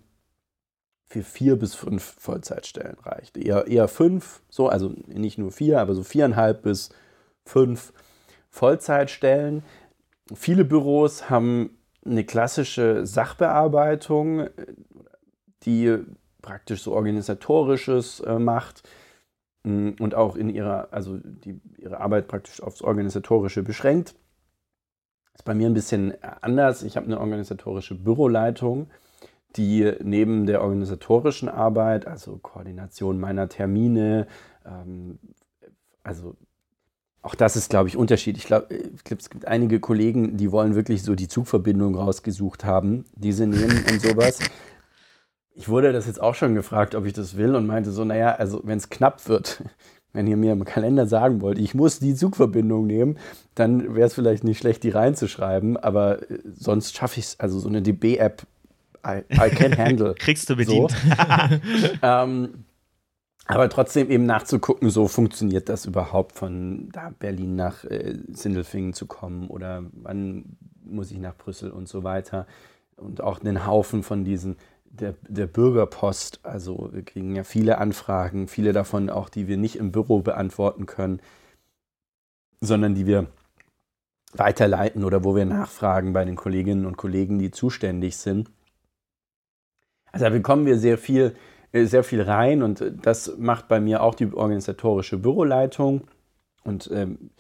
[1.06, 3.36] für vier bis fünf Vollzeitstellen reicht.
[3.36, 6.90] Eher, eher fünf, so, also nicht nur vier, aber so viereinhalb bis
[7.44, 7.92] fünf
[8.50, 9.62] Vollzeitstellen.
[10.34, 14.48] Viele Büros haben eine klassische Sachbearbeitung,
[15.64, 15.98] die
[16.40, 18.82] praktisch so organisatorisches äh, macht
[19.62, 24.16] mh, und auch in ihrer, also die, ihre Arbeit praktisch aufs Organisatorische beschränkt.
[25.34, 26.82] Ist bei mir ein bisschen anders.
[26.82, 28.90] Ich habe eine organisatorische Büroleitung,
[29.56, 34.26] die neben der organisatorischen Arbeit, also Koordination meiner Termine,
[34.66, 35.18] ähm,
[36.02, 36.36] also
[37.22, 38.36] auch das ist, glaube ich, Unterschied.
[38.36, 38.66] Ich glaube,
[39.04, 43.46] glaub, es gibt einige Kollegen, die wollen wirklich so die Zugverbindung rausgesucht haben, die sie
[43.46, 44.40] nehmen und sowas.
[45.54, 48.34] Ich wurde das jetzt auch schon gefragt, ob ich das will und meinte so, naja,
[48.34, 49.62] also wenn es knapp wird,
[50.12, 53.18] wenn ihr mir im Kalender sagen wollt, ich muss die Zugverbindung nehmen,
[53.54, 57.58] dann wäre es vielleicht nicht schlecht, die reinzuschreiben, aber äh, sonst schaffe ich es, also
[57.60, 58.42] so eine DB-App,
[59.06, 60.14] I, I can handle.
[60.18, 60.56] Kriegst du So.
[60.56, 60.94] bedient.
[62.02, 62.64] ähm,
[63.46, 69.06] aber trotzdem eben nachzugucken, so funktioniert das überhaupt von da Berlin nach äh, Sindelfingen zu
[69.06, 72.46] kommen oder wann muss ich nach Brüssel und so weiter.
[72.96, 78.46] Und auch einen Haufen von diesen, der, der Bürgerpost, also wir kriegen ja viele Anfragen,
[78.46, 81.20] viele davon auch, die wir nicht im Büro beantworten können,
[82.60, 83.26] sondern die wir
[84.34, 88.50] weiterleiten oder wo wir nachfragen bei den Kolleginnen und Kollegen, die zuständig sind.
[90.10, 91.34] Also da bekommen wir sehr viel,
[91.72, 96.02] sehr viel rein und äh, das macht bei mir auch die organisatorische Büroleitung.
[96.64, 97.30] Und ähm,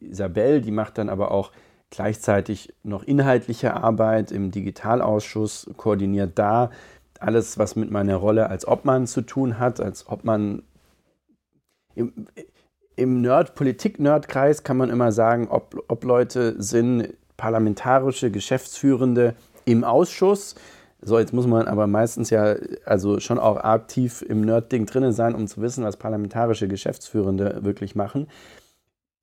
[0.00, 1.52] Isabel, die macht dann aber auch
[1.90, 6.70] gleichzeitig noch inhaltliche Arbeit im Digitalausschuss, koordiniert da
[7.20, 9.80] alles, was mit meiner Rolle als Obmann zu tun hat.
[9.80, 10.62] Als Obmann
[11.94, 12.26] im,
[12.96, 20.54] im Nerd, Politik-Nerd-Kreis kann man immer sagen, ob, ob Leute sind parlamentarische Geschäftsführende im Ausschuss.
[21.04, 25.34] So, jetzt muss man aber meistens ja also schon auch aktiv im Nerd-Ding drin sein,
[25.34, 28.28] um zu wissen, was parlamentarische Geschäftsführende wirklich machen.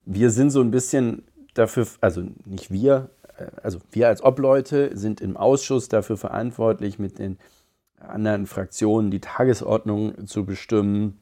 [0.04, 5.22] Wir sind so ein bisschen dafür, also nicht wir, äh, also wir als Obleute sind
[5.22, 7.38] im Ausschuss dafür verantwortlich, mit den
[7.98, 11.20] anderen Fraktionen die Tagesordnung zu bestimmen,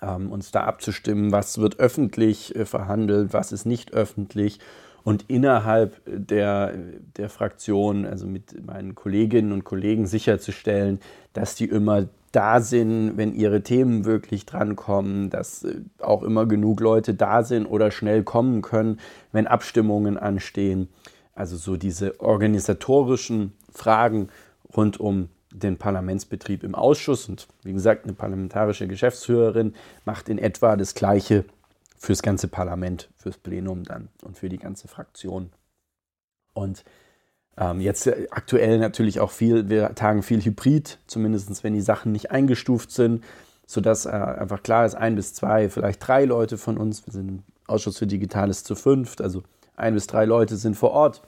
[0.00, 4.60] ähm, uns da abzustimmen, was wird öffentlich äh, verhandelt, was ist nicht öffentlich
[5.06, 6.74] und innerhalb der,
[7.16, 10.98] der Fraktion, also mit meinen Kolleginnen und Kollegen sicherzustellen,
[11.32, 16.80] dass die immer da sind, wenn ihre Themen wirklich drankommen, dass äh, auch immer genug
[16.80, 18.98] Leute da sind oder schnell kommen können,
[19.30, 20.88] wenn Abstimmungen anstehen.
[21.36, 24.26] Also so diese organisatorischen Fragen
[24.76, 27.28] rund um den Parlamentsbetrieb im Ausschuss.
[27.28, 31.44] Und wie gesagt, eine parlamentarische Geschäftsführerin macht in etwa das Gleiche
[31.98, 35.50] fürs ganze Parlament, fürs Plenum dann und für die ganze Fraktion.
[36.54, 36.84] Und
[37.58, 42.12] ähm, jetzt äh, aktuell natürlich auch viel, wir tagen viel Hybrid, zumindest wenn die Sachen
[42.12, 43.24] nicht eingestuft sind,
[43.66, 47.28] sodass äh, einfach klar ist, ein bis zwei, vielleicht drei Leute von uns, wir sind
[47.28, 49.42] im Ausschuss für Digitales zu fünft, also
[49.74, 51.22] ein bis drei Leute sind vor Ort.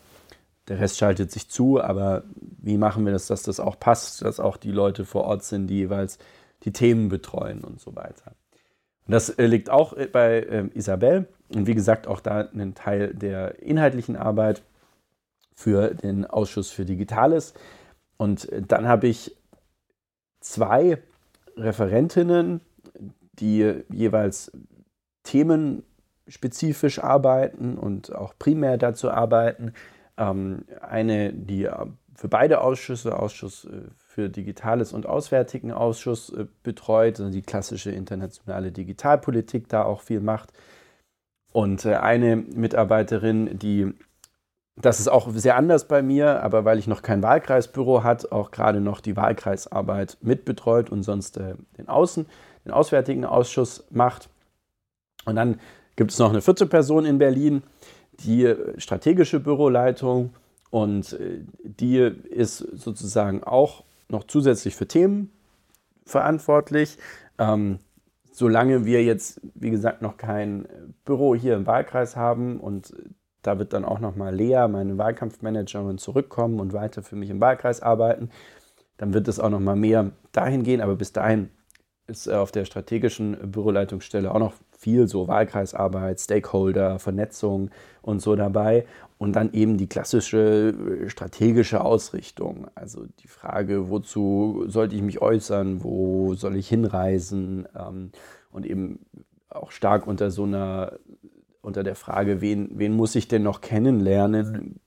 [0.69, 4.39] Der Rest schaltet sich zu, aber wie machen wir das, dass das auch passt, dass
[4.39, 6.19] auch die Leute vor Ort sind, die jeweils
[6.65, 8.35] die Themen betreuen und so weiter.
[9.09, 13.15] Das äh, liegt auch äh, bei äh, Isabel und wie gesagt auch da ein Teil
[13.15, 14.63] der inhaltlichen Arbeit
[15.55, 17.55] für den Ausschuss für Digitales.
[18.19, 19.35] Und äh, dann habe ich
[20.41, 21.03] zwei
[21.57, 22.61] Referentinnen,
[23.33, 24.53] die jeweils
[25.25, 29.73] themenspezifisch arbeiten und auch primär dazu arbeiten.
[30.17, 31.69] Ähm, eine, die
[32.15, 36.33] für beide Ausschüsse, Ausschuss äh, für Digitales und Auswärtigen Ausschuss
[36.65, 40.53] betreut, also die klassische internationale Digitalpolitik da auch viel macht.
[41.53, 43.95] Und eine Mitarbeiterin, die
[44.75, 48.51] das ist auch sehr anders bei mir, aber weil ich noch kein Wahlkreisbüro hat, auch
[48.51, 52.27] gerade noch die Wahlkreisarbeit mitbetreut und sonst äh, den Außen,
[52.65, 54.31] den Auswärtigen Ausschuss macht.
[55.27, 55.61] Und dann
[55.95, 57.63] gibt es noch eine vierte Person in Berlin,
[58.25, 60.35] die äh, strategische Büroleitung
[60.71, 65.31] und äh, die ist sozusagen auch noch zusätzlich für Themen
[66.05, 66.99] verantwortlich.
[67.39, 67.79] Ähm,
[68.33, 70.67] solange wir jetzt, wie gesagt, noch kein
[71.05, 72.95] Büro hier im Wahlkreis haben und
[73.43, 77.81] da wird dann auch nochmal Lea, meine Wahlkampfmanagerin, zurückkommen und weiter für mich im Wahlkreis
[77.81, 78.31] arbeiten.
[78.97, 81.51] Dann wird es auch nochmal mehr dahin gehen, aber bis dahin
[82.09, 87.71] ist auf der strategischen Büroleitungsstelle auch noch viel so Wahlkreisarbeit, Stakeholder, Vernetzung
[88.03, 88.87] und so dabei.
[89.19, 92.69] Und dann eben die klassische strategische Ausrichtung.
[92.77, 98.13] Also die Frage, wozu sollte ich mich äußern, wo soll ich hinreisen ähm,
[98.53, 99.01] und eben
[99.49, 100.99] auch stark unter so einer
[101.61, 104.81] unter der Frage, wen, wen muss ich denn noch kennenlernen,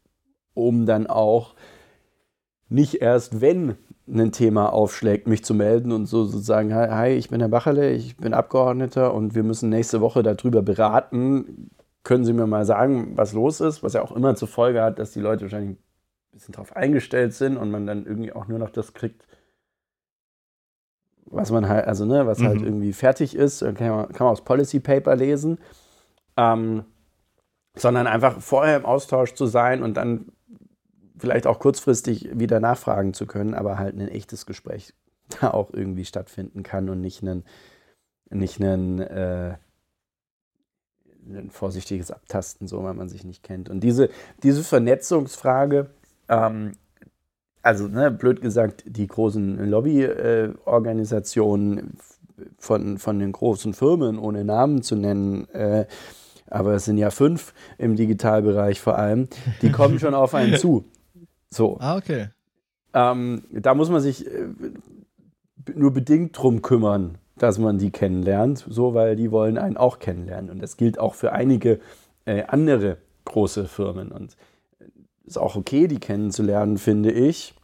[0.53, 1.55] um dann auch
[2.69, 3.75] nicht erst, wenn
[4.07, 8.17] ein Thema aufschlägt, mich zu melden und so sozusagen, hi, ich bin Herr Bacherle, ich
[8.17, 11.69] bin Abgeordneter und wir müssen nächste Woche darüber beraten.
[12.03, 13.83] Können Sie mir mal sagen, was los ist?
[13.83, 15.83] Was ja auch immer zur Folge hat, dass die Leute wahrscheinlich ein
[16.31, 19.27] bisschen darauf eingestellt sind und man dann irgendwie auch nur noch das kriegt,
[21.25, 22.57] was man halt, also ne, was halt mhm.
[22.57, 25.59] halt irgendwie fertig ist, kann man, kann man aus Policy Paper lesen
[26.37, 26.85] ähm,
[27.75, 30.31] sondern einfach vorher im Austausch zu sein und dann
[31.17, 34.93] vielleicht auch kurzfristig wieder nachfragen zu können, aber halt ein echtes Gespräch
[35.41, 37.43] da auch irgendwie stattfinden kann und nicht ein,
[38.29, 39.57] nicht ein, äh,
[41.27, 43.69] ein vorsichtiges Abtasten, so weil man sich nicht kennt.
[43.69, 44.09] Und diese,
[44.43, 45.89] diese Vernetzungsfrage,
[46.29, 46.73] ähm,
[47.61, 51.83] also ne, blöd gesagt, die großen Lobbyorganisationen äh,
[52.57, 55.85] von, von den großen Firmen, ohne Namen zu nennen, äh,
[56.47, 59.27] aber es sind ja fünf im Digitalbereich vor allem,
[59.61, 60.85] die kommen schon auf einen zu.
[61.49, 61.77] So.
[61.79, 62.27] Ah, okay.
[62.93, 64.47] Ähm, da muss man sich äh,
[65.73, 70.49] nur bedingt drum kümmern, dass man die kennenlernt, so weil die wollen einen auch kennenlernen.
[70.49, 71.79] Und das gilt auch für einige
[72.25, 74.11] äh, andere große Firmen.
[74.11, 74.35] Und
[74.79, 74.85] äh,
[75.25, 77.55] ist auch okay, die kennenzulernen, finde ich.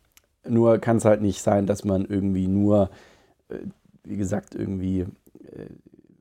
[0.47, 2.89] Nur kann es halt nicht sein, dass man irgendwie nur,
[3.49, 3.57] äh,
[4.03, 5.67] wie gesagt, irgendwie äh,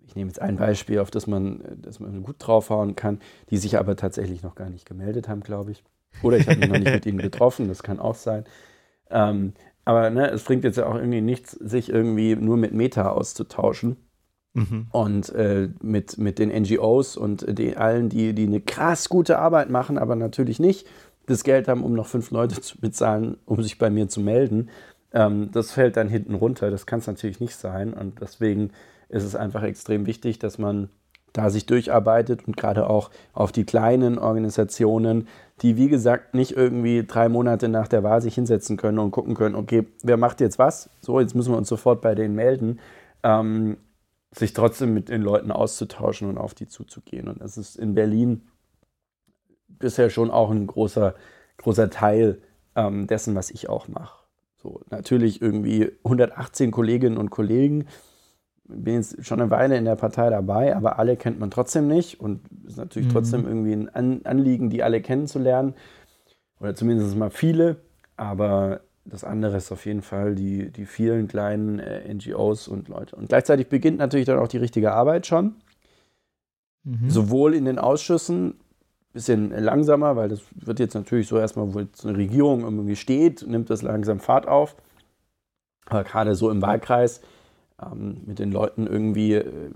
[0.06, 3.78] ich nehme jetzt ein Beispiel, auf das man, das man gut draufhauen kann, die sich
[3.78, 5.85] aber tatsächlich noch gar nicht gemeldet haben, glaube ich.
[6.22, 8.44] Oder ich habe mich noch nicht mit ihnen getroffen, das kann auch sein.
[9.11, 9.52] Ähm,
[9.87, 13.96] aber ne, es bringt jetzt ja auch irgendwie nichts, sich irgendwie nur mit Meta auszutauschen.
[14.53, 14.87] Mhm.
[14.90, 19.70] Und äh, mit, mit den NGOs und die, allen, die, die eine krass gute Arbeit
[19.70, 20.87] machen, aber natürlich nicht
[21.27, 24.70] das Geld haben, um noch fünf Leute zu bezahlen, um sich bei mir zu melden.
[25.12, 26.70] Ähm, das fällt dann hinten runter.
[26.70, 27.92] Das kann es natürlich nicht sein.
[27.92, 28.70] Und deswegen
[29.09, 30.88] ist es einfach extrem wichtig, dass man
[31.37, 35.29] da sich durcharbeitet und gerade auch auf die kleinen Organisationen,
[35.61, 39.35] die wie gesagt nicht irgendwie drei Monate nach der Wahl sich hinsetzen können und gucken
[39.35, 40.88] können, okay, wer macht jetzt was?
[41.01, 42.81] So, jetzt müssen wir uns sofort bei denen melden,
[43.22, 43.77] ähm,
[44.33, 47.29] sich trotzdem mit den Leuten auszutauschen und auf die zuzugehen.
[47.29, 48.42] Und das ist in Berlin
[49.68, 51.14] bisher schon auch ein großer,
[51.59, 52.40] großer Teil
[52.75, 54.25] ähm, dessen, was ich auch mache.
[54.57, 57.87] So, natürlich irgendwie 118 Kolleginnen und Kollegen,
[58.68, 62.20] bin jetzt schon eine Weile in der Partei dabei, aber alle kennt man trotzdem nicht
[62.20, 63.12] und es ist natürlich mhm.
[63.12, 65.74] trotzdem irgendwie ein Anliegen, die alle kennenzulernen
[66.61, 67.76] oder zumindest mal viele,
[68.16, 73.14] aber das andere ist auf jeden Fall die, die vielen kleinen äh, NGOs und Leute.
[73.14, 75.55] Und gleichzeitig beginnt natürlich dann auch die richtige Arbeit schon,
[76.83, 77.09] mhm.
[77.09, 78.55] sowohl in den Ausschüssen
[79.16, 83.46] bisschen langsamer, weil das wird jetzt natürlich so erstmal, wo jetzt eine Regierung irgendwie steht,
[83.46, 84.76] nimmt das langsam Fahrt auf.
[85.87, 87.22] Aber gerade so im Wahlkreis
[87.82, 89.70] ähm, mit den Leuten irgendwie äh,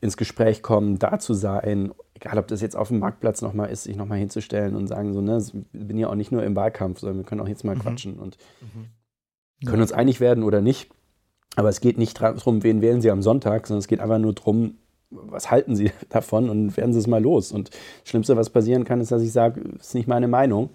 [0.00, 3.84] ins Gespräch kommen, da zu sein, egal ob das jetzt auf dem Marktplatz nochmal ist,
[3.84, 7.00] sich nochmal hinzustellen und sagen so, ne, ich bin ja auch nicht nur im Wahlkampf,
[7.00, 7.80] sondern wir können auch jetzt mal mhm.
[7.80, 9.66] quatschen und mhm.
[9.66, 10.90] können uns einig werden oder nicht.
[11.56, 14.34] Aber es geht nicht darum, wen wählen Sie am Sonntag, sondern es geht einfach nur
[14.34, 14.76] darum,
[15.10, 17.52] was halten Sie davon und werden Sie es mal los.
[17.52, 20.70] Und das Schlimmste, was passieren kann, ist, dass ich sage, das ist nicht meine Meinung.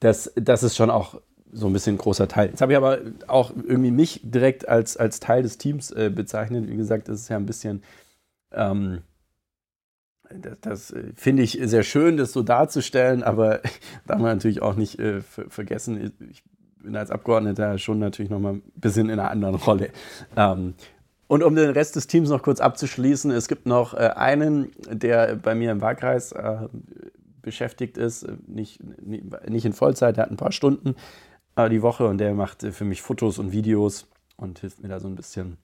[0.00, 1.20] Das, das ist schon auch
[1.54, 2.50] so ein bisschen großer Teil.
[2.50, 6.68] Jetzt habe ich aber auch irgendwie mich direkt als, als Teil des Teams äh, bezeichnet.
[6.68, 7.82] Wie gesagt, das ist ja ein bisschen,
[8.52, 9.02] ähm,
[10.30, 13.60] das, das äh, finde ich sehr schön, das so darzustellen, aber
[14.06, 16.42] darf man natürlich auch nicht äh, vergessen, ich
[16.82, 19.90] bin als Abgeordneter schon natürlich noch mal ein bisschen in einer anderen Rolle.
[20.36, 20.74] Ähm,
[21.26, 25.36] und um den Rest des Teams noch kurz abzuschließen, es gibt noch äh, einen, der
[25.36, 26.68] bei mir im Wahlkreis äh,
[27.40, 28.80] beschäftigt ist, nicht,
[29.48, 30.96] nicht in Vollzeit, der hat ein paar Stunden,
[31.56, 35.00] die Woche und der macht äh, für mich Fotos und Videos und hilft mir da
[35.00, 35.58] so ein bisschen.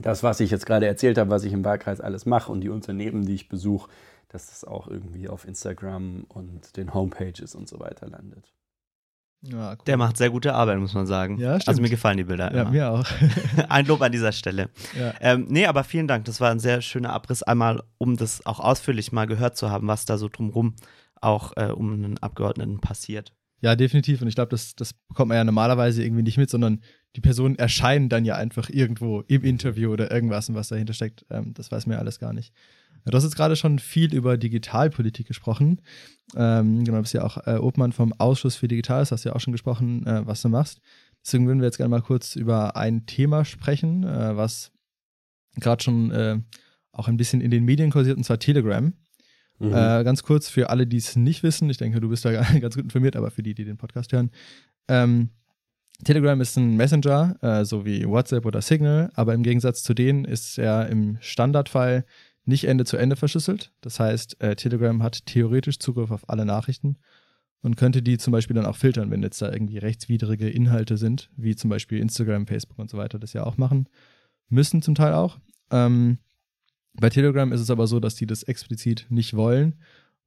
[0.00, 2.68] Das, was ich jetzt gerade erzählt habe, was ich im Wahlkreis alles mache und die
[2.68, 3.90] Unternehmen, die ich besuche,
[4.28, 8.52] dass das auch irgendwie auf Instagram und den Homepages und so weiter landet.
[9.42, 9.78] Ja, cool.
[9.86, 11.38] Der macht sehr gute Arbeit, muss man sagen.
[11.38, 11.68] Ja, stimmt.
[11.68, 12.52] Also mir gefallen die Bilder.
[12.52, 12.70] Ja, immer.
[12.70, 13.06] mir auch.
[13.68, 14.68] Ein Lob an dieser Stelle.
[14.98, 15.14] Ja.
[15.20, 16.24] Ähm, nee, aber vielen Dank.
[16.24, 19.86] Das war ein sehr schöner Abriss, einmal, um das auch ausführlich mal gehört zu haben,
[19.86, 20.74] was da so drumrum
[21.20, 23.32] auch äh, um einen Abgeordneten passiert.
[23.60, 24.22] Ja, definitiv.
[24.22, 26.80] Und ich glaube, das, das bekommt man ja normalerweise irgendwie nicht mit, sondern
[27.16, 31.26] die Personen erscheinen dann ja einfach irgendwo im Interview oder irgendwas, was dahinter steckt.
[31.30, 32.52] Ähm, das weiß man ja alles gar nicht.
[33.04, 35.80] Du hast jetzt gerade schon viel über Digitalpolitik gesprochen.
[36.36, 39.40] Ähm, genau, du bist ja auch äh, Obmann vom Ausschuss für Digitales, hast ja auch
[39.40, 40.80] schon gesprochen, äh, was du machst.
[41.24, 44.72] Deswegen würden wir jetzt gerne mal kurz über ein Thema sprechen, äh, was
[45.56, 46.38] gerade schon äh,
[46.92, 48.92] auch ein bisschen in den Medien kursiert, und zwar Telegram.
[49.58, 49.72] Mhm.
[49.72, 52.76] Äh, ganz kurz für alle, die es nicht wissen, ich denke, du bist da ganz
[52.76, 54.30] gut informiert, aber für die, die den Podcast hören.
[54.88, 55.30] Ähm,
[56.04, 60.24] Telegram ist ein Messenger, äh, so wie WhatsApp oder Signal, aber im Gegensatz zu denen
[60.24, 62.04] ist er im Standardfall
[62.44, 63.72] nicht Ende zu Ende verschlüsselt.
[63.80, 66.96] Das heißt, äh, Telegram hat theoretisch Zugriff auf alle Nachrichten
[67.62, 71.30] und könnte die zum Beispiel dann auch filtern, wenn jetzt da irgendwie rechtswidrige Inhalte sind,
[71.36, 73.88] wie zum Beispiel Instagram, Facebook und so weiter das ja auch machen.
[74.48, 75.38] Müssen zum Teil auch.
[75.70, 76.18] Ähm,
[77.00, 79.74] bei Telegram ist es aber so, dass die das explizit nicht wollen,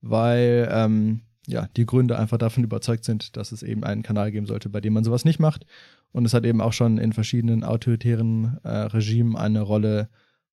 [0.02, 4.46] weil ähm, ja, die Gründe einfach davon überzeugt sind, dass es eben einen Kanal geben
[4.46, 5.66] sollte, bei dem man sowas nicht macht.
[6.12, 10.10] Und es hat eben auch schon in verschiedenen autoritären äh, Regimen eine Rolle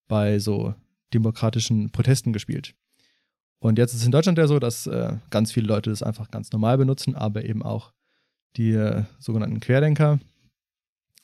[0.06, 0.74] bei so
[1.12, 2.74] demokratischen Protesten gespielt.
[3.60, 6.30] Und jetzt ist es in Deutschland ja so, dass äh, ganz viele Leute das einfach
[6.30, 7.92] ganz normal benutzen, aber eben auch
[8.56, 10.20] die äh, sogenannten Querdenker.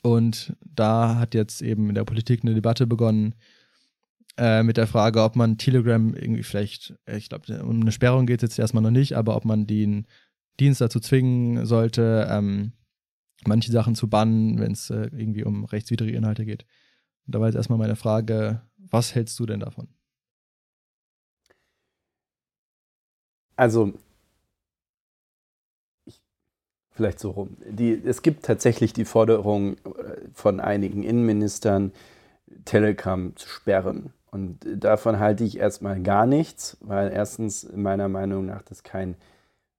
[0.03, 3.35] Und da hat jetzt eben in der Politik eine Debatte begonnen,
[4.37, 8.27] äh, mit der Frage, ob man Telegram irgendwie vielleicht, äh, ich glaube, um eine Sperrung
[8.27, 10.07] geht es jetzt erstmal noch nicht, aber ob man den
[10.61, 12.73] Dienst dazu zwingen sollte, ähm,
[13.47, 16.65] manche Sachen zu bannen, wenn es äh, irgendwie um rechtswidrige Inhalte geht.
[17.27, 19.89] Und da war jetzt erstmal meine Frage, was hältst du denn davon?
[23.57, 23.93] Also,
[26.07, 26.21] ich,
[26.91, 27.57] vielleicht so rum.
[27.69, 31.93] Die, es gibt tatsächlich die Forderung äh, von einigen Innenministern,
[32.65, 34.13] Telegram zu sperren.
[34.35, 39.15] Und davon halte ich erstmal gar nichts, weil erstens meiner Meinung nach das kein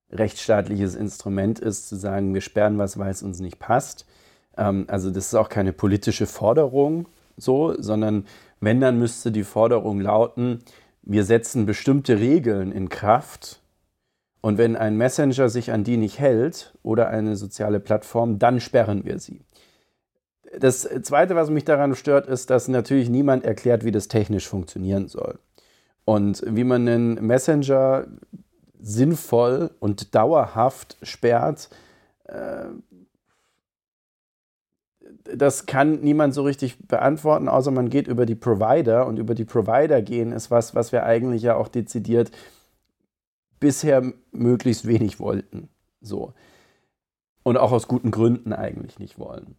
[0.09, 4.05] rechtsstaatliches Instrument ist, zu sagen, wir sperren was, weil es uns nicht passt.
[4.55, 8.27] Ähm, also das ist auch keine politische Forderung so, sondern
[8.61, 10.61] wenn, dann müsste die Forderung lauten,
[11.01, 13.61] wir setzen bestimmte Regeln in Kraft
[14.39, 19.03] und wenn ein Messenger sich an die nicht hält oder eine soziale Plattform, dann sperren
[19.03, 19.41] wir sie.
[20.59, 25.07] Das Zweite, was mich daran stört, ist, dass natürlich niemand erklärt, wie das technisch funktionieren
[25.07, 25.39] soll.
[26.05, 28.05] Und wie man einen Messenger
[28.79, 31.69] sinnvoll und dauerhaft sperrt,
[32.25, 32.65] äh,
[35.35, 39.07] das kann niemand so richtig beantworten, außer man geht über die Provider.
[39.07, 42.31] Und über die Provider gehen ist was, was wir eigentlich ja auch dezidiert
[43.59, 45.69] bisher möglichst wenig wollten.
[46.01, 46.33] So.
[47.43, 49.55] Und auch aus guten Gründen eigentlich nicht wollen.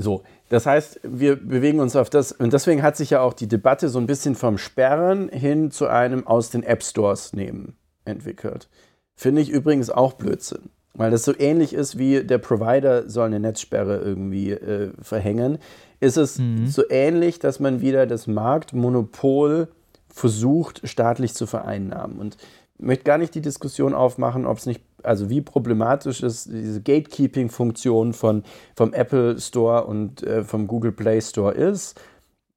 [0.00, 3.48] So, das heißt, wir bewegen uns auf das, und deswegen hat sich ja auch die
[3.48, 8.68] Debatte so ein bisschen vom Sperren hin zu einem aus den App Stores nehmen entwickelt.
[9.14, 13.40] Finde ich übrigens auch Blödsinn, weil das so ähnlich ist wie der Provider soll eine
[13.40, 15.58] Netzsperre irgendwie äh, verhängen.
[16.00, 16.68] Ist es mhm.
[16.68, 19.68] so ähnlich, dass man wieder das Marktmonopol
[20.08, 22.18] versucht, staatlich zu vereinnahmen.
[22.18, 22.36] Und
[22.78, 28.12] möchte gar nicht die Diskussion aufmachen, ob es nicht also wie problematisch ist diese Gatekeeping-Funktion
[28.12, 28.42] von,
[28.76, 32.00] vom Apple Store und äh, vom Google Play Store ist,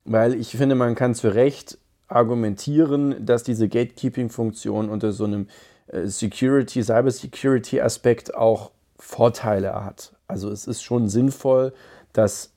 [0.06, 5.48] weil ich finde, man kann zu Recht argumentieren, dass diese Gatekeeping-Funktion unter so einem
[5.88, 10.14] äh, Security, Cybersecurity-Aspekt auch Vorteile hat.
[10.28, 11.74] Also es ist schon sinnvoll,
[12.14, 12.54] dass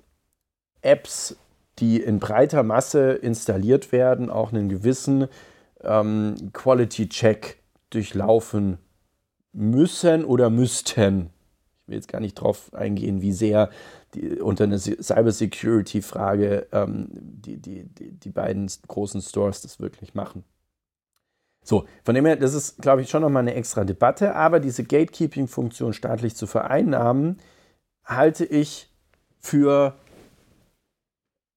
[0.83, 1.37] Apps,
[1.79, 5.29] die in breiter Masse installiert werden, auch einen gewissen
[5.87, 7.59] ähm, Quality-Check
[7.91, 8.79] durchlaufen
[9.53, 11.31] müssen oder müssten.
[11.83, 13.71] Ich will jetzt gar nicht drauf eingehen, wie sehr
[14.15, 20.45] die, unter einer Cybersecurity-Frage ähm, die, die, die, die beiden großen Stores das wirklich machen.
[21.63, 24.85] So, von dem her, das ist, glaube ich, schon nochmal eine extra Debatte, aber diese
[24.85, 27.39] Gatekeeping-Funktion staatlich zu vereinnahmen,
[28.05, 28.91] halte ich
[29.39, 29.97] für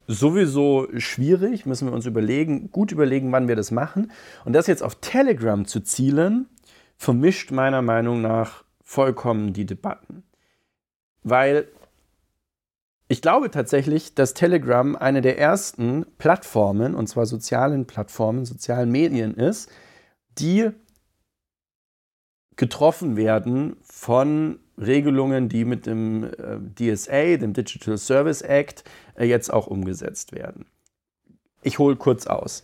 [0.08, 4.12] sowieso schwierig, müssen wir uns überlegen, gut überlegen, wann wir das machen.
[4.46, 6.48] Und das jetzt auf Telegram zu zielen,
[6.96, 10.24] vermischt meiner Meinung nach vollkommen die Debatten.
[11.24, 11.68] Weil
[13.10, 19.34] ich glaube tatsächlich, dass Telegram eine der ersten Plattformen, und zwar sozialen Plattformen, sozialen Medien
[19.36, 19.70] ist,
[20.40, 20.70] die
[22.56, 28.84] getroffen werden von Regelungen, die mit dem äh, DSA, dem Digital Service Act,
[29.16, 30.66] äh, jetzt auch umgesetzt werden.
[31.64, 32.64] Ich hole kurz aus.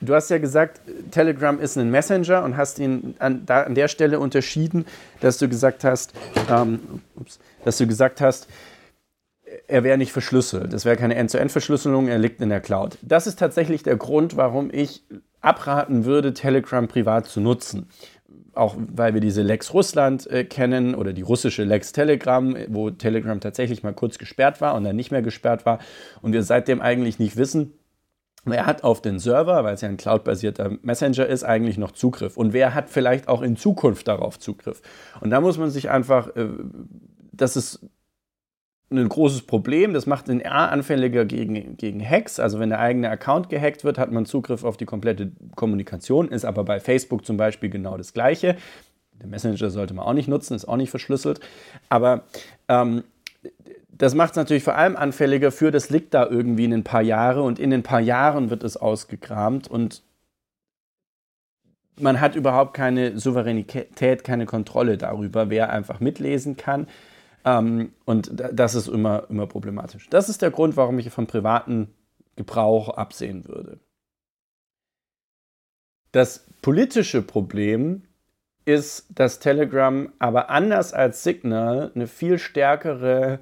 [0.00, 3.88] Du hast ja gesagt, Telegram ist ein Messenger und hast ihn an, da, an der
[3.88, 4.84] Stelle unterschieden,
[5.20, 6.12] dass du gesagt hast,
[6.50, 6.80] ähm,
[7.14, 8.46] ups, dass du gesagt hast,
[9.68, 10.74] er wäre nicht verschlüsselt.
[10.74, 12.98] Es wäre keine End-zu-End-Verschlüsselung, er liegt in der Cloud.
[13.02, 15.02] Das ist tatsächlich der Grund, warum ich
[15.40, 17.88] abraten würde, Telegram privat zu nutzen.
[18.56, 23.38] Auch weil wir diese Lex Russland äh, kennen oder die russische Lex Telegram, wo Telegram
[23.40, 25.78] tatsächlich mal kurz gesperrt war und dann nicht mehr gesperrt war
[26.22, 27.72] und wir seitdem eigentlich nicht wissen,
[28.48, 32.36] Wer hat auf den Server, weil es ja ein cloud-basierter Messenger ist, eigentlich noch Zugriff?
[32.36, 34.82] Und wer hat vielleicht auch in Zukunft darauf Zugriff?
[35.20, 36.46] Und da muss man sich einfach, äh,
[37.32, 37.80] das ist
[38.90, 39.94] ein großes Problem.
[39.94, 42.38] Das macht den R anfälliger gegen, gegen Hacks.
[42.38, 46.28] Also wenn der eigene Account gehackt wird, hat man Zugriff auf die komplette Kommunikation.
[46.28, 48.56] Ist aber bei Facebook zum Beispiel genau das Gleiche.
[49.20, 51.40] Der Messenger sollte man auch nicht nutzen, ist auch nicht verschlüsselt.
[51.88, 52.24] Aber
[52.68, 53.02] ähm,
[53.88, 57.02] das macht es natürlich vor allem anfälliger für, das liegt da irgendwie in ein paar
[57.02, 60.02] Jahre und in ein paar Jahren wird es ausgekramt und
[61.98, 66.88] man hat überhaupt keine Souveränität, keine Kontrolle darüber, wer einfach mitlesen kann.
[67.46, 70.10] Ähm, und das ist immer, immer problematisch.
[70.10, 71.94] Das ist der Grund, warum ich von privaten
[72.34, 73.78] Gebrauch absehen würde.
[76.12, 78.02] Das politische Problem
[78.64, 83.38] ist, dass Telegram aber anders als Signal eine viel stärkere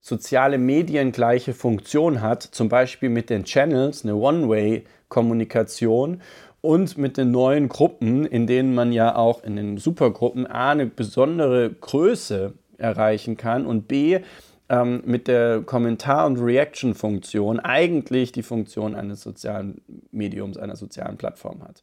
[0.00, 6.20] soziale Medien gleiche Funktion hat, zum Beispiel mit den Channels, eine One-Way-Kommunikation
[6.60, 10.86] und mit den neuen Gruppen, in denen man ja auch in den Supergruppen A eine
[10.86, 14.20] besondere Größe erreichen kann und B
[14.68, 21.62] ähm, mit der Kommentar- und Reaction-Funktion eigentlich die Funktion eines sozialen Mediums, einer sozialen Plattform
[21.62, 21.82] hat.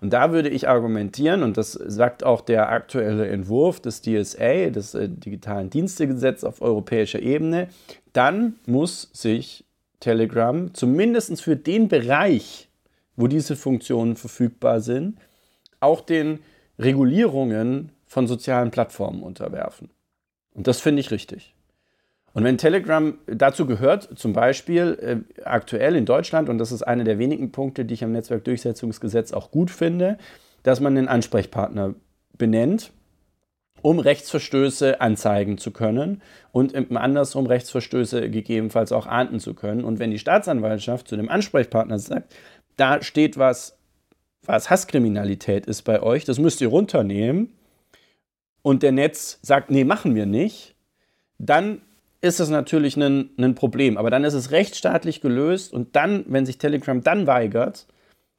[0.00, 4.94] Und da würde ich argumentieren, und das sagt auch der aktuelle Entwurf des DSA, des
[4.94, 7.68] äh, Digitalen Dienstegesetzes auf europäischer Ebene,
[8.12, 9.64] dann muss sich
[10.00, 12.68] Telegram zumindest für den Bereich,
[13.16, 15.18] wo diese Funktionen verfügbar sind,
[15.80, 16.40] auch den
[16.78, 19.90] Regulierungen von sozialen Plattformen unterwerfen.
[20.56, 21.54] Und das finde ich richtig.
[22.32, 27.04] Und wenn Telegram dazu gehört, zum Beispiel äh, aktuell in Deutschland, und das ist einer
[27.04, 30.18] der wenigen Punkte, die ich am Netzwerkdurchsetzungsgesetz auch gut finde,
[30.62, 31.94] dass man einen Ansprechpartner
[32.36, 32.90] benennt,
[33.82, 39.84] um Rechtsverstöße anzeigen zu können und andersrum Rechtsverstöße gegebenenfalls auch ahnden zu können.
[39.84, 42.34] Und wenn die Staatsanwaltschaft zu dem Ansprechpartner sagt,
[42.76, 43.78] da steht was,
[44.44, 47.52] was Hasskriminalität ist bei euch, das müsst ihr runternehmen,
[48.66, 50.74] und der Netz sagt, nee, machen wir nicht,
[51.38, 51.82] dann
[52.20, 53.96] ist das natürlich ein, ein Problem.
[53.96, 57.86] Aber dann ist es rechtsstaatlich gelöst und dann, wenn sich Telegram dann weigert,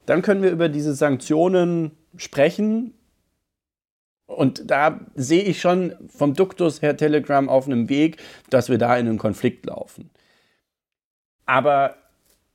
[0.04, 2.92] dann können wir über diese Sanktionen sprechen.
[4.26, 8.18] Und da sehe ich schon vom Duktus her Telegram auf einem Weg,
[8.50, 10.10] dass wir da in einen Konflikt laufen.
[11.46, 11.94] Aber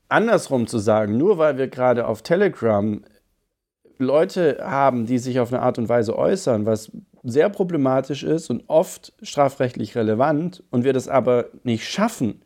[0.09, 3.03] andersrum zu sagen, nur weil wir gerade auf Telegram
[3.97, 6.91] Leute haben, die sich auf eine Art und Weise äußern, was
[7.23, 12.41] sehr problematisch ist und oft strafrechtlich relevant und wir das aber nicht schaffen,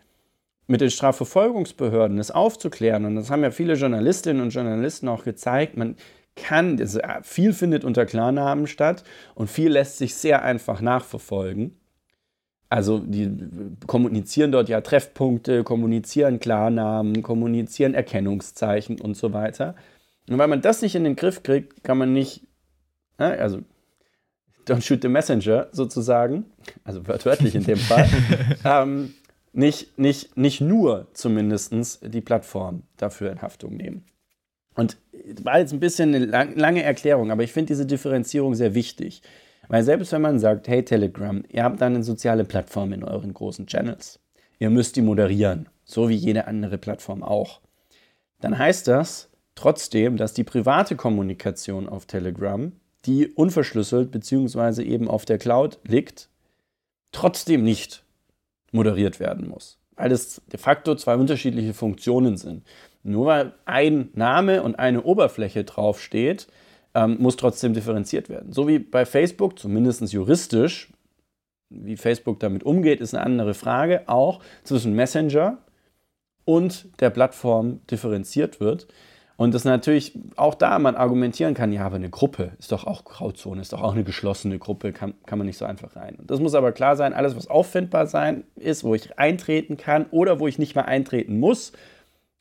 [0.67, 5.78] mit den Strafverfolgungsbehörden das aufzuklären, und das haben ja viele Journalistinnen und Journalisten auch gezeigt,
[5.78, 5.95] man
[6.36, 9.03] kann, also viel findet unter Klarnamen statt
[9.34, 11.80] und viel lässt sich sehr einfach nachverfolgen.
[12.69, 13.32] Also die
[13.88, 19.75] kommunizieren dort ja Treffpunkte, kommunizieren Klarnamen, kommunizieren Erkennungszeichen und so weiter.
[20.30, 22.45] Und weil man das nicht in den Griff kriegt, kann man nicht,
[23.17, 23.61] ne, also
[24.68, 26.45] Don't Shoot the Messenger sozusagen,
[26.84, 28.07] also wörtlich in dem Fall,
[28.65, 29.13] ähm,
[29.53, 34.05] nicht, nicht, nicht nur zumindest die Plattform dafür in Haftung nehmen.
[34.76, 34.97] Und
[35.41, 39.24] war jetzt ein bisschen eine lang, lange Erklärung, aber ich finde diese Differenzierung sehr wichtig.
[39.68, 43.34] Weil selbst wenn man sagt, hey Telegram, ihr habt da eine soziale Plattform in euren
[43.34, 44.20] großen Channels,
[44.59, 47.61] ihr müsst die moderieren, so wie jede andere Plattform auch,
[48.39, 52.72] dann heißt das trotzdem, dass die private Kommunikation auf Telegram,
[53.08, 54.84] die unverschlüsselt bzw.
[54.84, 56.30] eben auf der Cloud liegt,
[57.12, 58.03] trotzdem nicht
[58.72, 59.80] moderiert werden muss.
[59.95, 62.64] Weil es de facto zwei unterschiedliche Funktionen sind.
[63.03, 66.47] Nur weil ein Name und eine Oberfläche draufsteht,
[66.93, 68.51] ähm, muss trotzdem differenziert werden.
[68.51, 70.91] So wie bei Facebook, zumindest juristisch,
[71.70, 75.58] wie Facebook damit umgeht, ist eine andere Frage, auch zwischen Messenger
[76.45, 78.88] und der Plattform differenziert wird.
[79.38, 83.05] Und das natürlich auch da man argumentieren kann, ja, aber eine Gruppe ist doch auch
[83.05, 86.15] Grauzone, ist doch auch eine geschlossene Gruppe, kann, kann man nicht so einfach rein.
[86.15, 90.07] Und das muss aber klar sein, alles, was auffindbar sein ist, wo ich eintreten kann
[90.09, 91.71] oder wo ich nicht mehr eintreten muss,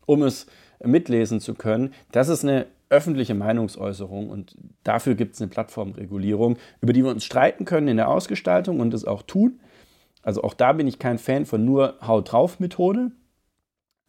[0.06, 0.46] um es
[0.82, 6.94] mitlesen zu können, das ist eine öffentliche Meinungsäußerung und dafür gibt es eine Plattformregulierung, über
[6.94, 9.60] die wir uns streiten können in der Ausgestaltung und es auch tun.
[10.22, 13.10] Also auch da bin ich kein Fan von nur Haut drauf Methode.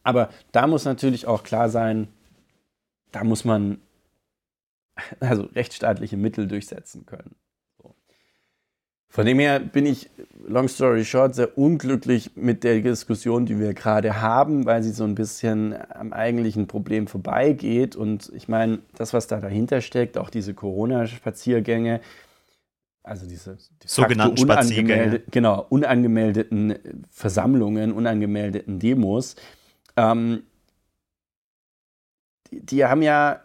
[0.04, 2.08] Aber da muss natürlich auch klar sein,
[3.12, 3.80] da muss man
[5.20, 7.36] also rechtsstaatliche Mittel durchsetzen können.
[9.10, 10.10] Von dem her bin ich,
[10.48, 15.06] long story short, sehr unglücklich mit der Diskussion, die wir gerade haben, weil sie so
[15.06, 17.96] ein bisschen am eigentlichen Problem vorbeigeht.
[17.96, 22.02] Und ich meine, das, was da dahinter steckt, auch diese Corona-Spaziergänge,
[23.02, 25.22] also diese de sogenannten Spaziergänge.
[25.32, 26.76] Genau, unangemeldeten
[27.10, 29.38] Versammlungen, unangemeldeten Demos,
[29.96, 30.44] ähm,
[32.52, 33.42] die, haben ja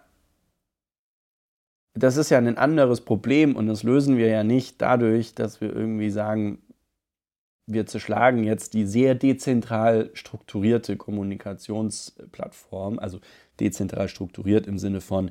[1.94, 5.74] das ist ja ein anderes Problem und das lösen wir ja nicht dadurch, dass wir
[5.74, 6.58] irgendwie sagen,
[7.66, 13.20] wir zerschlagen jetzt die sehr dezentral strukturierte Kommunikationsplattform, also
[13.60, 15.30] dezentral strukturiert im Sinne von,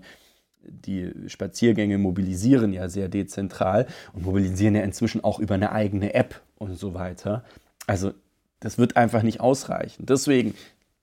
[0.63, 6.39] die Spaziergänge mobilisieren ja sehr dezentral und mobilisieren ja inzwischen auch über eine eigene App
[6.59, 7.43] und so weiter.
[7.87, 8.13] Also
[8.59, 10.05] das wird einfach nicht ausreichen.
[10.05, 10.53] Deswegen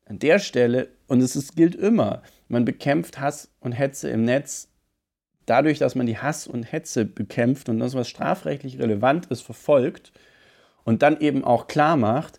[0.08, 4.68] an der Stelle, und es ist, gilt immer, man bekämpft Hass und Hetze im Netz
[5.46, 10.12] dadurch, dass man die Hass und Hetze bekämpft und das, was strafrechtlich relevant ist, verfolgt
[10.84, 12.38] und dann eben auch klar macht,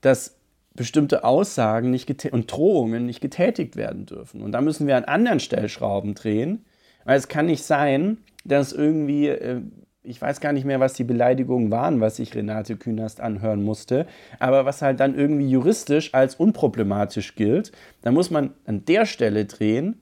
[0.00, 0.36] dass
[0.74, 4.42] bestimmte Aussagen nicht und Drohungen nicht getätigt werden dürfen.
[4.42, 6.64] Und da müssen wir an anderen Stellschrauben drehen,
[7.04, 9.60] weil es kann nicht sein, dass irgendwie, äh,
[10.08, 14.06] ich weiß gar nicht mehr, was die Beleidigungen waren, was sich Renate Künast anhören musste,
[14.38, 17.72] aber was halt dann irgendwie juristisch als unproblematisch gilt.
[18.02, 20.00] Da muss man an der Stelle drehen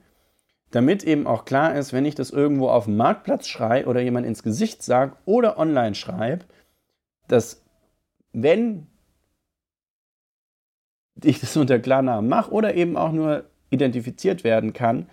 [0.71, 4.27] damit eben auch klar ist, wenn ich das irgendwo auf dem Marktplatz schreie oder jemand
[4.27, 6.45] ins Gesicht sage oder online schreibe,
[7.29, 7.65] dass
[8.33, 8.87] wenn
[11.23, 15.09] ich das unter Klarnamen mache oder eben auch nur identifiziert werden kann,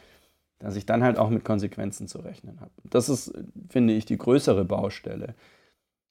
[0.63, 2.71] dass ich dann halt auch mit Konsequenzen zu rechnen habe.
[2.89, 3.33] Das ist,
[3.69, 5.35] finde ich, die größere Baustelle.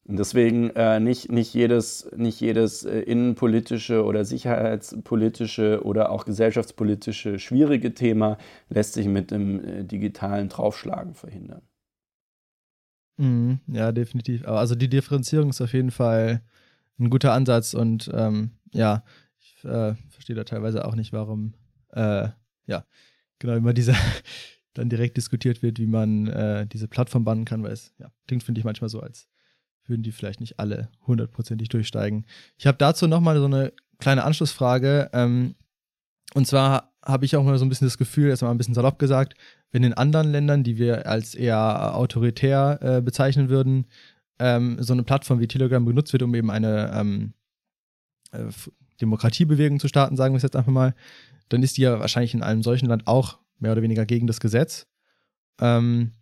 [0.05, 7.39] Und deswegen äh, nicht, nicht jedes, nicht jedes äh, innenpolitische oder sicherheitspolitische oder auch gesellschaftspolitische
[7.39, 8.37] schwierige Thema
[8.69, 11.63] lässt sich mit dem äh, digitalen Draufschlagen verhindern.
[13.17, 14.47] Mhm, ja, definitiv.
[14.47, 16.43] Also die Differenzierung ist auf jeden Fall
[16.99, 19.05] ein guter Ansatz und ähm, ja,
[19.39, 21.55] ich äh, verstehe da teilweise auch nicht, warum,
[21.93, 22.29] äh,
[22.67, 22.85] ja,
[23.43, 23.95] genau immer dieser
[24.75, 28.43] dann direkt diskutiert wird, wie man äh, diese Plattform bannen kann, weil es ja, klingt,
[28.43, 29.29] finde ich, manchmal so, als
[29.87, 32.25] würden die vielleicht nicht alle hundertprozentig durchsteigen.
[32.57, 35.11] Ich habe dazu nochmal so eine kleine Anschlussfrage.
[35.13, 35.57] Ähm,
[36.35, 38.99] und zwar habe ich auch mal so ein bisschen das Gefühl, erstmal ein bisschen salopp
[38.99, 39.35] gesagt,
[39.73, 43.87] wenn in anderen Ländern, die wir als eher autoritär äh, bezeichnen würden,
[44.39, 47.35] ähm, so eine Plattform wie Telegram benutzt wird, um eben eine ähm,
[48.31, 48.45] äh,
[49.01, 50.95] Demokratiebewegung zu starten, sagen wir es jetzt einfach mal,
[51.53, 54.41] dann ist die ja wahrscheinlich in einem solchen Land auch mehr oder weniger gegen das
[54.41, 54.87] Gesetz.
[55.61, 56.13] Ähm,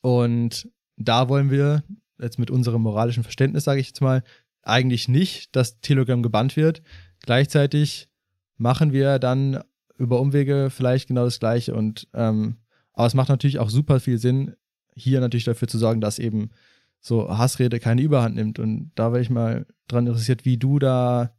[0.00, 1.82] und da wollen wir
[2.18, 4.22] jetzt mit unserem moralischen Verständnis, sage ich jetzt mal,
[4.62, 6.82] eigentlich nicht, dass Telegram gebannt wird.
[7.20, 8.08] Gleichzeitig
[8.56, 9.62] machen wir dann
[9.96, 11.74] über Umwege vielleicht genau das Gleiche.
[11.74, 12.56] Und ähm,
[12.92, 14.54] aber es macht natürlich auch super viel Sinn,
[14.94, 16.50] hier natürlich dafür zu sorgen, dass eben
[17.00, 18.58] so Hassrede keine Überhand nimmt.
[18.58, 21.34] Und da wäre ich mal dran interessiert, wie du da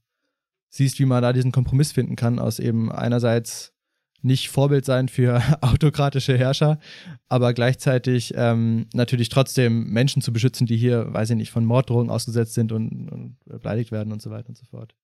[0.71, 3.73] siehst, wie man da diesen Kompromiss finden kann, aus eben einerseits
[4.23, 6.79] nicht Vorbild sein für autokratische Herrscher,
[7.27, 12.09] aber gleichzeitig ähm, natürlich trotzdem Menschen zu beschützen, die hier, weiß ich nicht, von Morddrohungen
[12.09, 14.95] ausgesetzt sind und, und beleidigt werden und so weiter und so fort.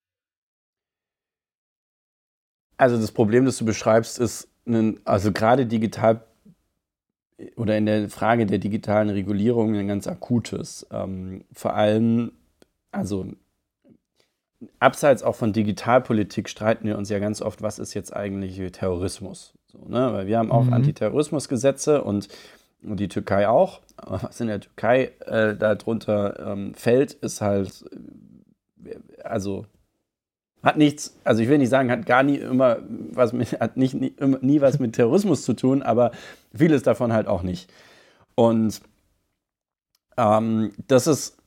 [2.76, 6.24] Also das Problem, das du beschreibst, ist, ein, also gerade digital
[7.56, 10.86] oder in der Frage der digitalen Regulierung ein ganz akutes.
[10.90, 12.32] Ähm, vor allem,
[12.90, 13.32] also
[14.80, 19.54] abseits auch von Digitalpolitik streiten wir uns ja ganz oft, was ist jetzt eigentlich Terrorismus?
[19.66, 20.12] So, ne?
[20.12, 20.72] Weil wir haben auch Mhm.
[20.72, 22.28] Antiterrorismusgesetze und,
[22.82, 23.80] und die Türkei auch.
[23.96, 27.84] Aber was in der Türkei äh, darunter ähm, fällt, ist halt,
[28.84, 29.66] äh, also
[30.62, 32.78] hat nichts, also ich will nicht sagen, hat gar nie immer
[33.12, 36.10] was mit, hat nicht, nie, immer, nie was mit Terrorismus zu tun, aber
[36.52, 37.70] vieles davon halt auch nicht.
[38.34, 38.80] Und
[40.16, 41.37] ähm, das ist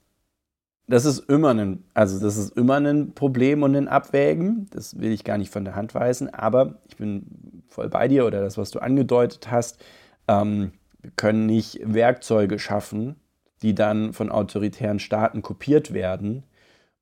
[0.87, 4.67] das ist immer ein, also das ist immer ein Problem und ein Abwägen.
[4.71, 8.25] Das will ich gar nicht von der Hand weisen, aber ich bin voll bei dir
[8.25, 9.83] oder das, was du angedeutet hast.
[10.27, 13.15] Ähm, wir können nicht Werkzeuge schaffen,
[13.61, 16.43] die dann von autoritären Staaten kopiert werden.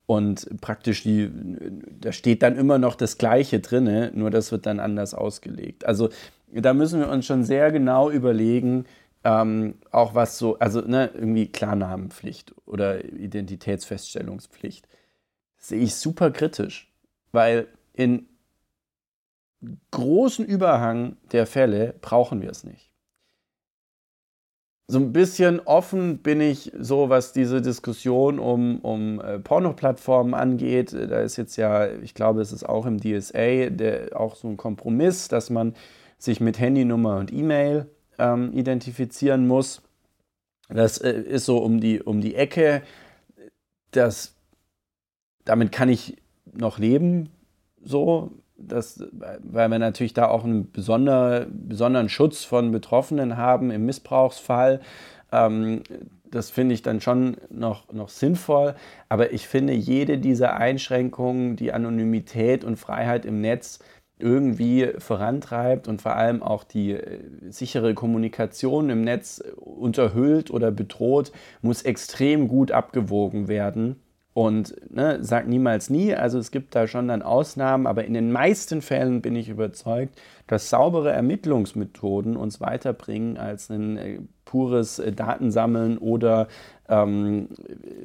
[0.06, 1.30] Und praktisch die,
[2.00, 5.86] da steht dann immer noch das Gleiche drin, nur das wird dann anders ausgelegt.
[5.86, 6.08] Also
[6.52, 8.86] da müssen wir uns schon sehr genau überlegen,
[9.24, 14.88] ähm, auch was so, also ne, irgendwie Klarnamenpflicht oder Identitätsfeststellungspflicht,
[15.58, 16.92] sehe ich super kritisch,
[17.32, 18.28] weil in
[19.90, 22.90] großen Überhang der Fälle brauchen wir es nicht.
[24.88, 30.92] So ein bisschen offen bin ich so, was diese Diskussion um, um äh, Porno-Plattformen angeht.
[30.92, 34.56] Da ist jetzt ja, ich glaube, es ist auch im DSA der, auch so ein
[34.56, 35.74] Kompromiss, dass man
[36.18, 37.86] sich mit Handynummer und E-Mail
[38.20, 39.82] ähm, identifizieren muss.
[40.68, 42.82] Das äh, ist so um die, um die Ecke.
[43.90, 44.36] Das,
[45.44, 46.16] damit kann ich
[46.52, 47.30] noch leben,
[47.82, 53.86] so, das, weil wir natürlich da auch einen besonder, besonderen Schutz von Betroffenen haben im
[53.86, 54.80] Missbrauchsfall.
[55.32, 55.82] Ähm,
[56.30, 58.74] das finde ich dann schon noch, noch sinnvoll.
[59.08, 63.80] Aber ich finde, jede dieser Einschränkungen, die Anonymität und Freiheit im Netz
[64.20, 71.32] irgendwie vorantreibt und vor allem auch die äh, sichere Kommunikation im Netz unterhüllt oder bedroht,
[71.62, 73.96] muss extrem gut abgewogen werden.
[74.32, 78.30] Und ne, sag niemals nie, also es gibt da schon dann Ausnahmen, aber in den
[78.30, 85.12] meisten Fällen bin ich überzeugt, dass saubere Ermittlungsmethoden uns weiterbringen als ein äh, pures äh,
[85.12, 86.46] Datensammeln oder
[86.88, 87.48] ähm,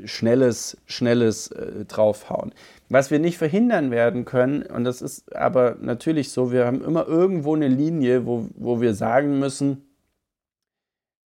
[0.06, 2.54] schnelles, schnelles äh, Draufhauen.
[2.90, 7.08] Was wir nicht verhindern werden können, und das ist aber natürlich so, wir haben immer
[7.08, 9.86] irgendwo eine Linie, wo, wo wir sagen müssen,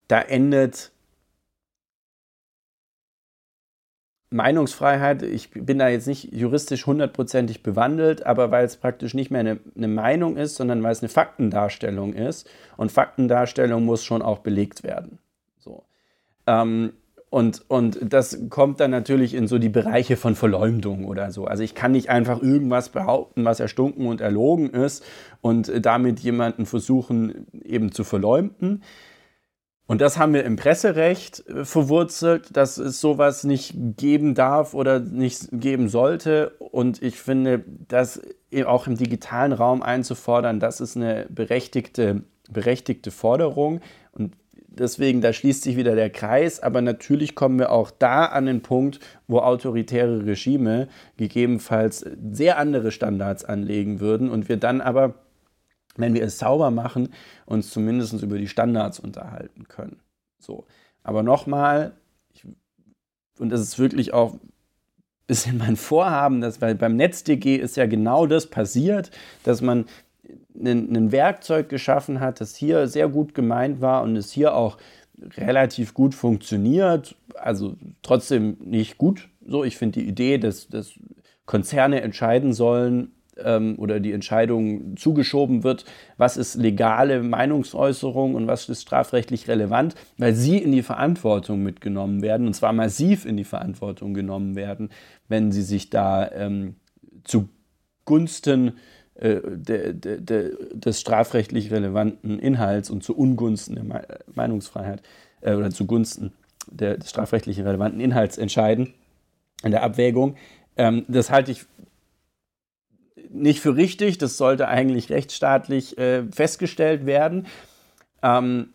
[0.06, 0.92] da endet
[4.30, 9.40] Meinungsfreiheit, ich bin da jetzt nicht juristisch hundertprozentig bewandelt, aber weil es praktisch nicht mehr
[9.40, 12.48] eine, eine, Meinung ist, sondern weil es eine Faktendarstellung ist.
[12.76, 15.18] Und Faktendarstellung muss schon auch belegt werden.
[15.58, 15.84] So.
[16.46, 16.92] Ähm,
[17.30, 21.44] und, und das kommt dann natürlich in so die Bereiche von Verleumdung oder so.
[21.44, 25.04] Also ich kann nicht einfach irgendwas behaupten, was erstunken und erlogen ist
[25.40, 28.82] und damit jemanden versuchen eben zu verleumden.
[29.90, 35.00] Und das haben wir im Presserecht äh, verwurzelt, dass es sowas nicht geben darf oder
[35.00, 36.50] nicht geben sollte.
[36.60, 38.22] Und ich finde, das
[38.66, 43.80] auch im digitalen Raum einzufordern, das ist eine berechtigte, berechtigte Forderung.
[44.80, 46.58] Deswegen, da schließt sich wieder der Kreis.
[46.58, 52.90] Aber natürlich kommen wir auch da an den Punkt, wo autoritäre Regime gegebenenfalls sehr andere
[52.90, 55.14] Standards anlegen würden und wir dann aber
[55.96, 57.10] wenn wir es sauber machen,
[57.46, 60.00] uns zumindest über die Standards unterhalten können.
[60.38, 60.64] So.
[61.02, 61.92] Aber nochmal,
[63.38, 64.52] und das ist wirklich auch ein
[65.26, 69.10] bisschen mein Vorhaben, dass, weil beim NetzDG ist ja genau das passiert,
[69.44, 69.86] dass man
[70.66, 74.78] ein Werkzeug geschaffen hat, das hier sehr gut gemeint war und es hier auch
[75.36, 79.28] relativ gut funktioniert, also trotzdem nicht gut.
[79.46, 80.92] So, ich finde die Idee, dass, dass
[81.46, 83.12] Konzerne entscheiden sollen,
[83.44, 85.84] ähm, oder die Entscheidung zugeschoben wird,
[86.16, 92.22] was ist legale Meinungsäußerung und was ist strafrechtlich relevant, weil sie in die Verantwortung mitgenommen
[92.22, 94.90] werden und zwar massiv in die Verantwortung genommen werden,
[95.28, 96.76] wenn sie sich da ähm,
[97.24, 98.74] zugunsten
[99.20, 104.02] de, de, de, des strafrechtlich relevanten Inhalts und zu Ungunsten der Me
[104.34, 105.02] Meinungsfreiheit
[105.42, 106.32] äh, oder zugunsten
[106.70, 108.94] der, des strafrechtlich relevanten Inhalts entscheiden
[109.62, 110.36] in der Abwägung.
[110.76, 111.66] Ähm, das halte ich
[113.30, 114.18] nicht für richtig.
[114.18, 117.46] Das sollte eigentlich rechtsstaatlich äh, festgestellt werden.
[118.22, 118.70] Ähm,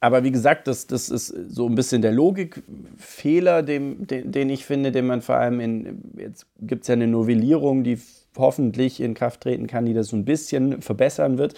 [0.00, 4.64] aber wie gesagt, das, das ist so ein bisschen der Logikfehler, den, den, den ich
[4.64, 7.98] finde, den man vor allem in, jetzt gibt es ja eine Novellierung, die
[8.38, 11.54] hoffentlich in Kraft treten kann, die das so ein bisschen verbessern wird.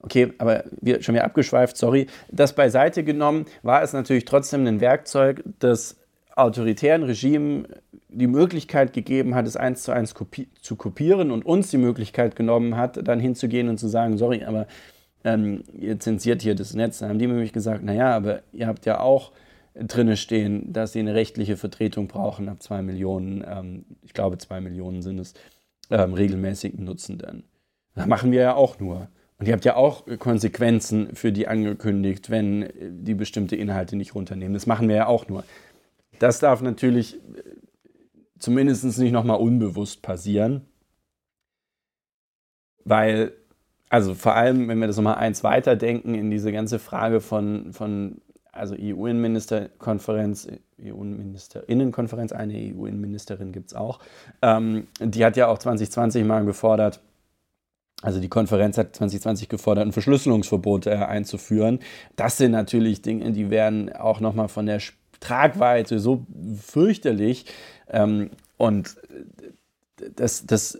[0.00, 2.08] Okay, aber wir schon wieder abgeschweift, sorry.
[2.30, 5.96] Das beiseite genommen war es natürlich trotzdem ein Werkzeug, das
[6.36, 7.66] autoritären Regimen
[8.08, 12.36] die Möglichkeit gegeben hat, es eins zu eins kopi zu kopieren und uns die Möglichkeit
[12.36, 14.66] genommen hat, dann hinzugehen und zu sagen, sorry, aber
[15.24, 16.98] ähm, ihr zensiert hier das Netz.
[16.98, 19.32] Dann haben die nämlich gesagt, naja, aber ihr habt ja auch
[19.74, 24.60] drinne stehen, dass sie eine rechtliche Vertretung brauchen ab zwei Millionen, ähm, ich glaube zwei
[24.60, 25.34] Millionen sind es,
[25.90, 27.44] ähm, regelmäßigen Nutzenden.
[27.94, 29.08] Das machen wir ja auch nur.
[29.38, 34.54] Und ihr habt ja auch Konsequenzen für die angekündigt, wenn die bestimmte Inhalte nicht runternehmen.
[34.54, 35.44] Das machen wir ja auch nur.
[36.18, 37.18] Das darf natürlich
[38.38, 40.62] zumindest nicht nochmal unbewusst passieren.
[42.84, 43.32] Weil,
[43.88, 48.20] also vor allem, wenn wir das nochmal eins weiterdenken in diese ganze Frage von, von
[48.54, 50.48] also EU-Innenministerkonferenz,
[50.80, 54.00] EU-Innenministerinnenkonferenz, eine EU-Innenministerin gibt es auch,
[54.42, 57.00] ähm, die hat ja auch 2020 mal gefordert,
[58.02, 61.80] also die Konferenz hat 2020 gefordert, ein Verschlüsselungsverbot äh, einzuführen.
[62.16, 64.80] Das sind natürlich Dinge, die werden auch nochmal von der
[65.20, 66.26] Tragweite so
[66.60, 67.46] fürchterlich.
[67.88, 68.96] Ähm, und
[70.16, 70.78] das, das,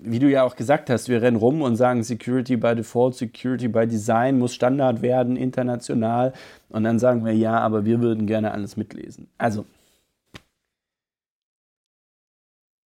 [0.00, 3.68] wie du ja auch gesagt hast, wir rennen rum und sagen, Security by Default, Security
[3.68, 6.32] by Design muss Standard werden, international.
[6.68, 9.28] Und dann sagen wir, ja, aber wir würden gerne alles mitlesen.
[9.38, 9.64] Also.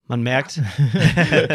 [0.06, 0.61] Man merkt,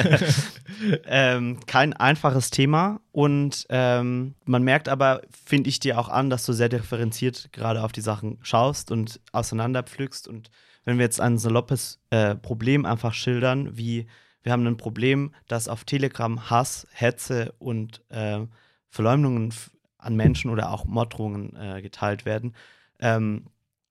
[1.07, 6.45] ähm, kein einfaches Thema und ähm, man merkt aber, finde ich dir auch an, dass
[6.45, 10.29] du sehr differenziert gerade auf die Sachen schaust und auseinanderpflückst.
[10.29, 10.51] Und
[10.85, 14.07] wenn wir jetzt ein saloppes äh, Problem einfach schildern, wie
[14.45, 18.41] wir haben ein Problem, dass auf Telegram Hass, Hetze und äh,
[18.89, 19.51] Verleumdungen
[19.97, 22.55] an Menschen oder auch Morddrohungen äh, geteilt werden,
[22.99, 23.47] ähm,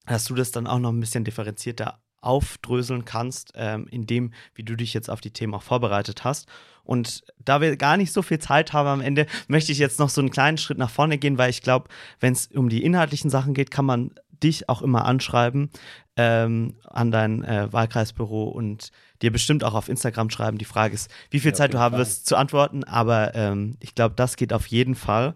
[0.06, 4.62] dass du das dann auch noch ein bisschen differenzierter aufdröseln kannst, ähm, in dem, wie
[4.62, 6.46] du dich jetzt auf die Themen auch vorbereitet hast.
[6.84, 10.08] Und da wir gar nicht so viel Zeit haben am Ende, möchte ich jetzt noch
[10.08, 11.88] so einen kleinen Schritt nach vorne gehen, weil ich glaube,
[12.20, 14.14] wenn es um die inhaltlichen Sachen geht, kann man
[14.44, 15.70] dich auch immer anschreiben
[16.16, 18.90] ähm, an dein äh, Wahlkreisbüro und
[19.22, 20.58] dir bestimmt auch auf Instagram schreiben.
[20.58, 23.94] Die Frage ist, wie viel ja, Zeit du haben wirst zu antworten, aber ähm, ich
[23.94, 25.34] glaube, das geht auf jeden Fall.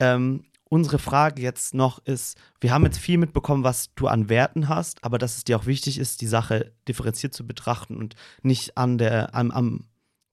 [0.00, 4.68] Ähm, unsere Frage jetzt noch ist, wir haben jetzt viel mitbekommen, was du an Werten
[4.68, 8.76] hast, aber dass es dir auch wichtig ist, die Sache differenziert zu betrachten und nicht
[8.76, 9.84] an der, am, am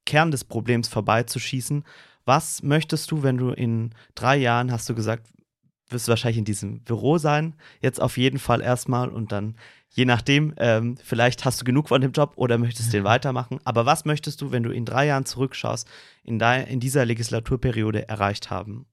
[0.06, 1.84] Kern des Problems vorbeizuschießen.
[2.26, 5.28] Was möchtest du, wenn du in drei Jahren, hast du gesagt,
[5.90, 9.56] wirst du wahrscheinlich in diesem Büro sein, jetzt auf jeden Fall erstmal und dann
[9.96, 13.60] je nachdem, ähm, vielleicht hast du genug von dem Job oder möchtest den weitermachen.
[13.64, 15.88] Aber was möchtest du, wenn du in drei Jahren zurückschaust,
[16.24, 18.86] in, in dieser Legislaturperiode erreicht haben?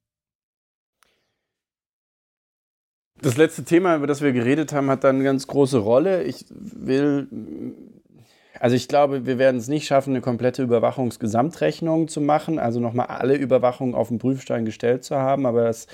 [3.21, 6.25] Das letzte Thema, über das wir geredet haben, hat dann eine ganz große Rolle.
[6.25, 7.29] Ich will,
[8.59, 13.07] also ich glaube, wir werden es nicht schaffen, eine komplette Überwachungsgesamtrechnung zu machen, also nochmal
[13.07, 15.87] alle Überwachungen auf den Prüfstein gestellt zu haben, aber das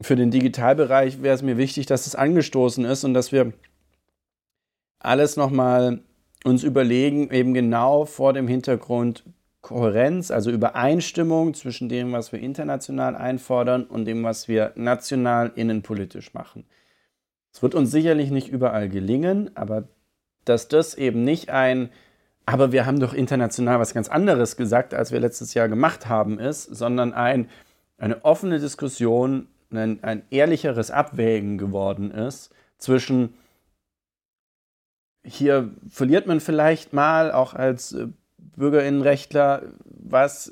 [0.00, 3.52] für den Digitalbereich wäre es mir wichtig, dass es angestoßen ist und dass wir
[4.98, 6.00] alles nochmal
[6.44, 9.24] uns überlegen, eben genau vor dem Hintergrund
[9.64, 16.34] Kohärenz, also Übereinstimmung zwischen dem, was wir international einfordern und dem, was wir national innenpolitisch
[16.34, 16.66] machen.
[17.50, 19.88] Es wird uns sicherlich nicht überall gelingen, aber
[20.44, 21.88] dass das eben nicht ein,
[22.44, 26.38] aber wir haben doch international was ganz anderes gesagt, als wir letztes Jahr gemacht haben,
[26.38, 27.48] ist, sondern ein,
[27.96, 33.34] eine offene Diskussion ein, ein ehrlicheres Abwägen geworden ist zwischen
[35.26, 40.50] hier verliert man vielleicht mal auch als äh, Bürgerinnenrechtler was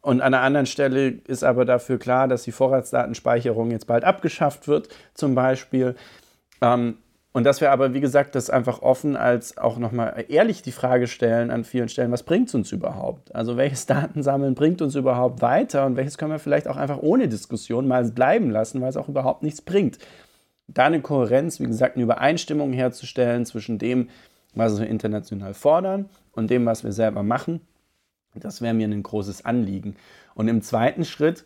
[0.00, 4.68] und an einer anderen Stelle ist aber dafür klar, dass die Vorratsdatenspeicherung jetzt bald abgeschafft
[4.68, 5.96] wird, zum Beispiel.
[6.60, 6.98] Ähm,
[7.34, 11.08] und dass wir aber, wie gesagt, das einfach offen als auch nochmal ehrlich die Frage
[11.08, 13.34] stellen an vielen Stellen, was bringt es uns überhaupt?
[13.34, 17.26] Also welches Datensammeln bringt uns überhaupt weiter und welches können wir vielleicht auch einfach ohne
[17.26, 19.98] Diskussion mal bleiben lassen, weil es auch überhaupt nichts bringt.
[20.68, 24.10] Da eine Kohärenz, wie gesagt, eine Übereinstimmung herzustellen zwischen dem,
[24.54, 27.62] was wir international fordern und dem, was wir selber machen,
[28.36, 29.96] das wäre mir ein großes Anliegen.
[30.36, 31.44] Und im zweiten Schritt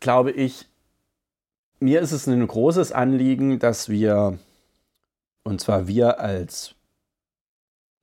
[0.00, 0.66] glaube ich,
[1.80, 4.38] mir ist es ein großes Anliegen, dass wir,
[5.44, 6.74] und zwar wir als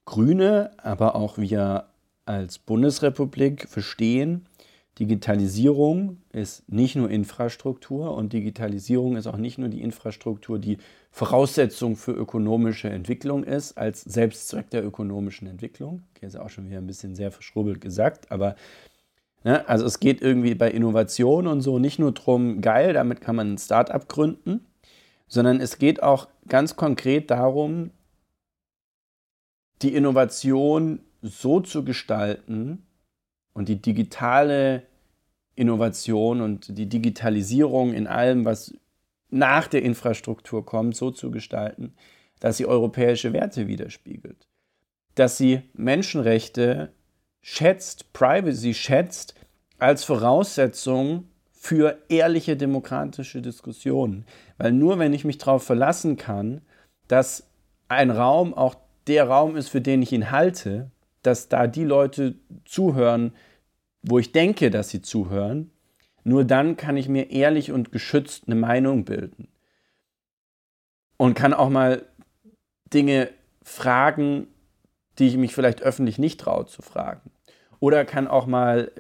[0.05, 1.88] Grüne, aber auch wir
[2.26, 4.45] als Bundesrepublik verstehen,
[4.99, 10.78] Digitalisierung ist nicht nur Infrastruktur und Digitalisierung ist auch nicht nur die Infrastruktur, die
[11.09, 16.03] Voraussetzung für ökonomische Entwicklung ist, als Selbstzweck der ökonomischen Entwicklung.
[16.15, 18.55] Okay, ist auch schon wieder ein bisschen sehr verschrubbelt gesagt, aber
[19.43, 19.67] Ne?
[19.67, 23.53] Also es geht irgendwie bei Innovation und so nicht nur darum, geil, damit kann man
[23.53, 24.65] ein Start-up gründen,
[25.27, 27.91] sondern es geht auch ganz konkret darum,
[29.81, 32.85] die Innovation so zu gestalten
[33.53, 34.83] und die digitale
[35.55, 38.73] Innovation und die Digitalisierung in allem, was
[39.29, 41.93] nach der Infrastruktur kommt, so zu gestalten,
[42.39, 44.47] dass sie europäische Werte widerspiegelt.
[45.15, 46.91] Dass sie Menschenrechte
[47.43, 49.35] schätzt, Privacy schätzt
[49.77, 54.25] als Voraussetzung für ehrliche demokratische Diskussionen.
[54.57, 56.61] Weil nur wenn ich mich darauf verlassen kann,
[57.07, 57.47] dass
[57.89, 58.75] ein Raum auch
[59.07, 60.89] der Raum ist, für den ich ihn halte,
[61.21, 62.35] dass da die Leute
[62.65, 63.33] zuhören,
[64.01, 65.69] wo ich denke, dass sie zuhören.
[66.23, 69.49] Nur dann kann ich mir ehrlich und geschützt eine Meinung bilden.
[71.17, 72.05] Und kann auch mal
[72.93, 73.29] Dinge
[73.61, 74.47] fragen,
[75.19, 77.32] die ich mich vielleicht öffentlich nicht traue zu fragen.
[77.84, 78.93] Oder kann auch mal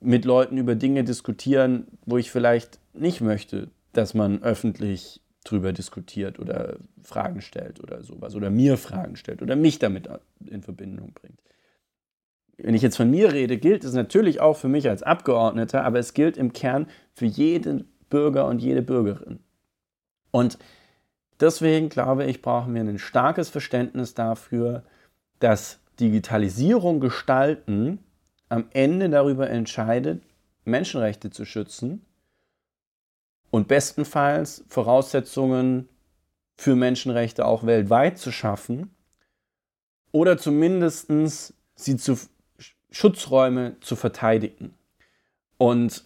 [0.00, 6.38] mit Leuten über Dinge diskutieren, wo ich vielleicht nicht möchte, dass man öffentlich drüber diskutiert
[6.38, 10.08] oder Fragen stellt oder sowas oder mir Fragen stellt oder mich damit
[10.46, 11.38] in Verbindung bringt.
[12.56, 15.98] Wenn ich jetzt von mir rede, gilt es natürlich auch für mich als Abgeordneter, aber
[15.98, 19.40] es gilt im Kern für jeden Bürger und jede Bürgerin.
[20.30, 20.56] Und
[21.40, 24.82] deswegen glaube ich, brauchen wir ein starkes Verständnis dafür,
[25.40, 27.98] dass Digitalisierung gestalten
[28.48, 30.22] am Ende darüber entscheidet,
[30.64, 32.04] Menschenrechte zu schützen
[33.50, 35.88] und bestenfalls Voraussetzungen
[36.56, 38.90] für Menschenrechte auch weltweit zu schaffen
[40.12, 41.08] oder zumindest
[41.74, 42.18] sie zu
[42.90, 44.74] Schutzräume zu verteidigen.
[45.58, 46.04] Und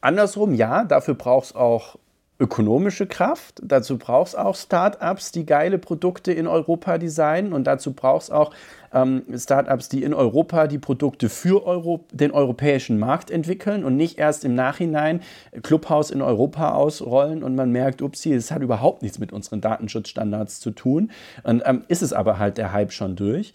[0.00, 1.98] andersrum, ja, dafür braucht es auch
[2.38, 3.60] ökonomische Kraft.
[3.62, 7.52] Dazu braucht es auch Startups, die geile Produkte in Europa designen.
[7.52, 8.52] Und dazu braucht es auch
[8.96, 14.18] ähm, Startups, die in Europa die Produkte für Euro den europäischen Markt entwickeln und nicht
[14.18, 15.20] erst im Nachhinein
[15.62, 20.60] Clubhouse in Europa ausrollen und man merkt, upsie, es hat überhaupt nichts mit unseren Datenschutzstandards
[20.60, 21.10] zu tun.
[21.42, 23.52] Und ähm, ist es aber halt der Hype schon durch.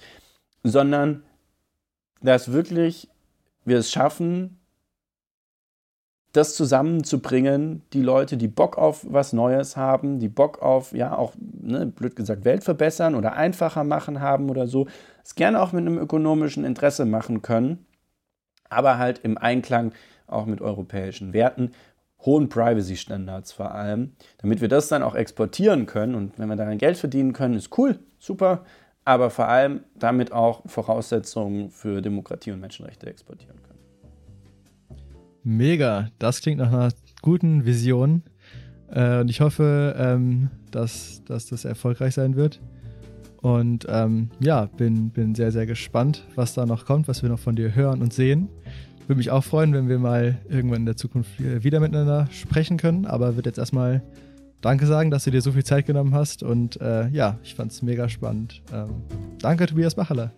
[0.63, 1.23] Sondern
[2.21, 3.09] dass wirklich
[3.65, 4.61] wir es schaffen,
[6.33, 11.33] das zusammenzubringen, die Leute, die Bock auf was Neues haben, die Bock auf, ja, auch,
[11.61, 14.87] ne, blöd gesagt, Welt verbessern oder einfacher machen haben oder so,
[15.23, 17.85] es gerne auch mit einem ökonomischen Interesse machen können,
[18.69, 19.93] aber halt im Einklang
[20.27, 21.71] auch mit europäischen Werten,
[22.19, 26.77] hohen Privacy-Standards vor allem, damit wir das dann auch exportieren können und wenn wir daran
[26.77, 28.63] Geld verdienen können, ist cool, super,
[29.03, 33.71] aber vor allem damit auch Voraussetzungen für Demokratie und Menschenrechte exportieren können.
[35.43, 36.89] Mega, das klingt nach einer
[37.21, 38.23] guten Vision.
[38.91, 42.61] Äh, und ich hoffe, ähm, dass, dass das erfolgreich sein wird.
[43.41, 47.39] Und ähm, ja, bin, bin sehr, sehr gespannt, was da noch kommt, was wir noch
[47.39, 48.49] von dir hören und sehen.
[49.07, 53.05] Würde mich auch freuen, wenn wir mal irgendwann in der Zukunft wieder miteinander sprechen können.
[53.05, 54.03] Aber würde jetzt erstmal
[54.61, 56.43] Danke sagen, dass du dir so viel Zeit genommen hast.
[56.43, 58.61] Und äh, ja, ich fand es mega spannend.
[58.71, 58.89] Ähm,
[59.39, 60.31] danke, Tobias Bacheler.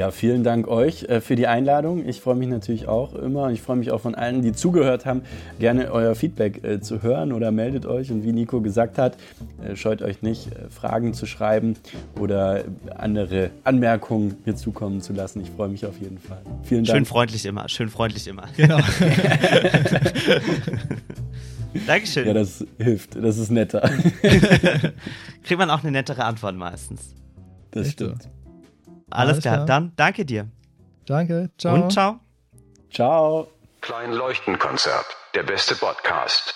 [0.00, 2.08] Ja, vielen Dank euch äh, für die Einladung.
[2.08, 3.50] Ich freue mich natürlich auch immer.
[3.50, 5.20] Ich freue mich auch von allen, die zugehört haben,
[5.58, 8.10] gerne euer Feedback äh, zu hören oder meldet euch.
[8.10, 9.18] Und wie Nico gesagt hat,
[9.62, 11.76] äh, scheut euch nicht, Fragen zu schreiben
[12.18, 12.64] oder
[12.96, 15.42] andere Anmerkungen mir zukommen zu lassen.
[15.42, 16.40] Ich freue mich auf jeden Fall.
[16.62, 16.96] Vielen Dank.
[16.96, 18.44] Schön freundlich immer, schön freundlich immer.
[18.56, 18.78] Genau.
[21.86, 22.26] Dankeschön.
[22.26, 23.16] Ja, das hilft.
[23.22, 23.82] Das ist netter.
[25.44, 27.14] Kriegt man auch eine nettere Antwort meistens.
[27.70, 28.30] Das stimmt.
[29.10, 29.54] Alles, Alles klar.
[29.56, 29.66] klar.
[29.66, 30.48] Dann danke dir.
[31.06, 31.74] Danke, ciao.
[31.74, 32.20] Und ciao.
[32.92, 33.48] Ciao.
[33.80, 35.06] Klein Leuchtenkonzert.
[35.34, 36.54] Der beste Podcast.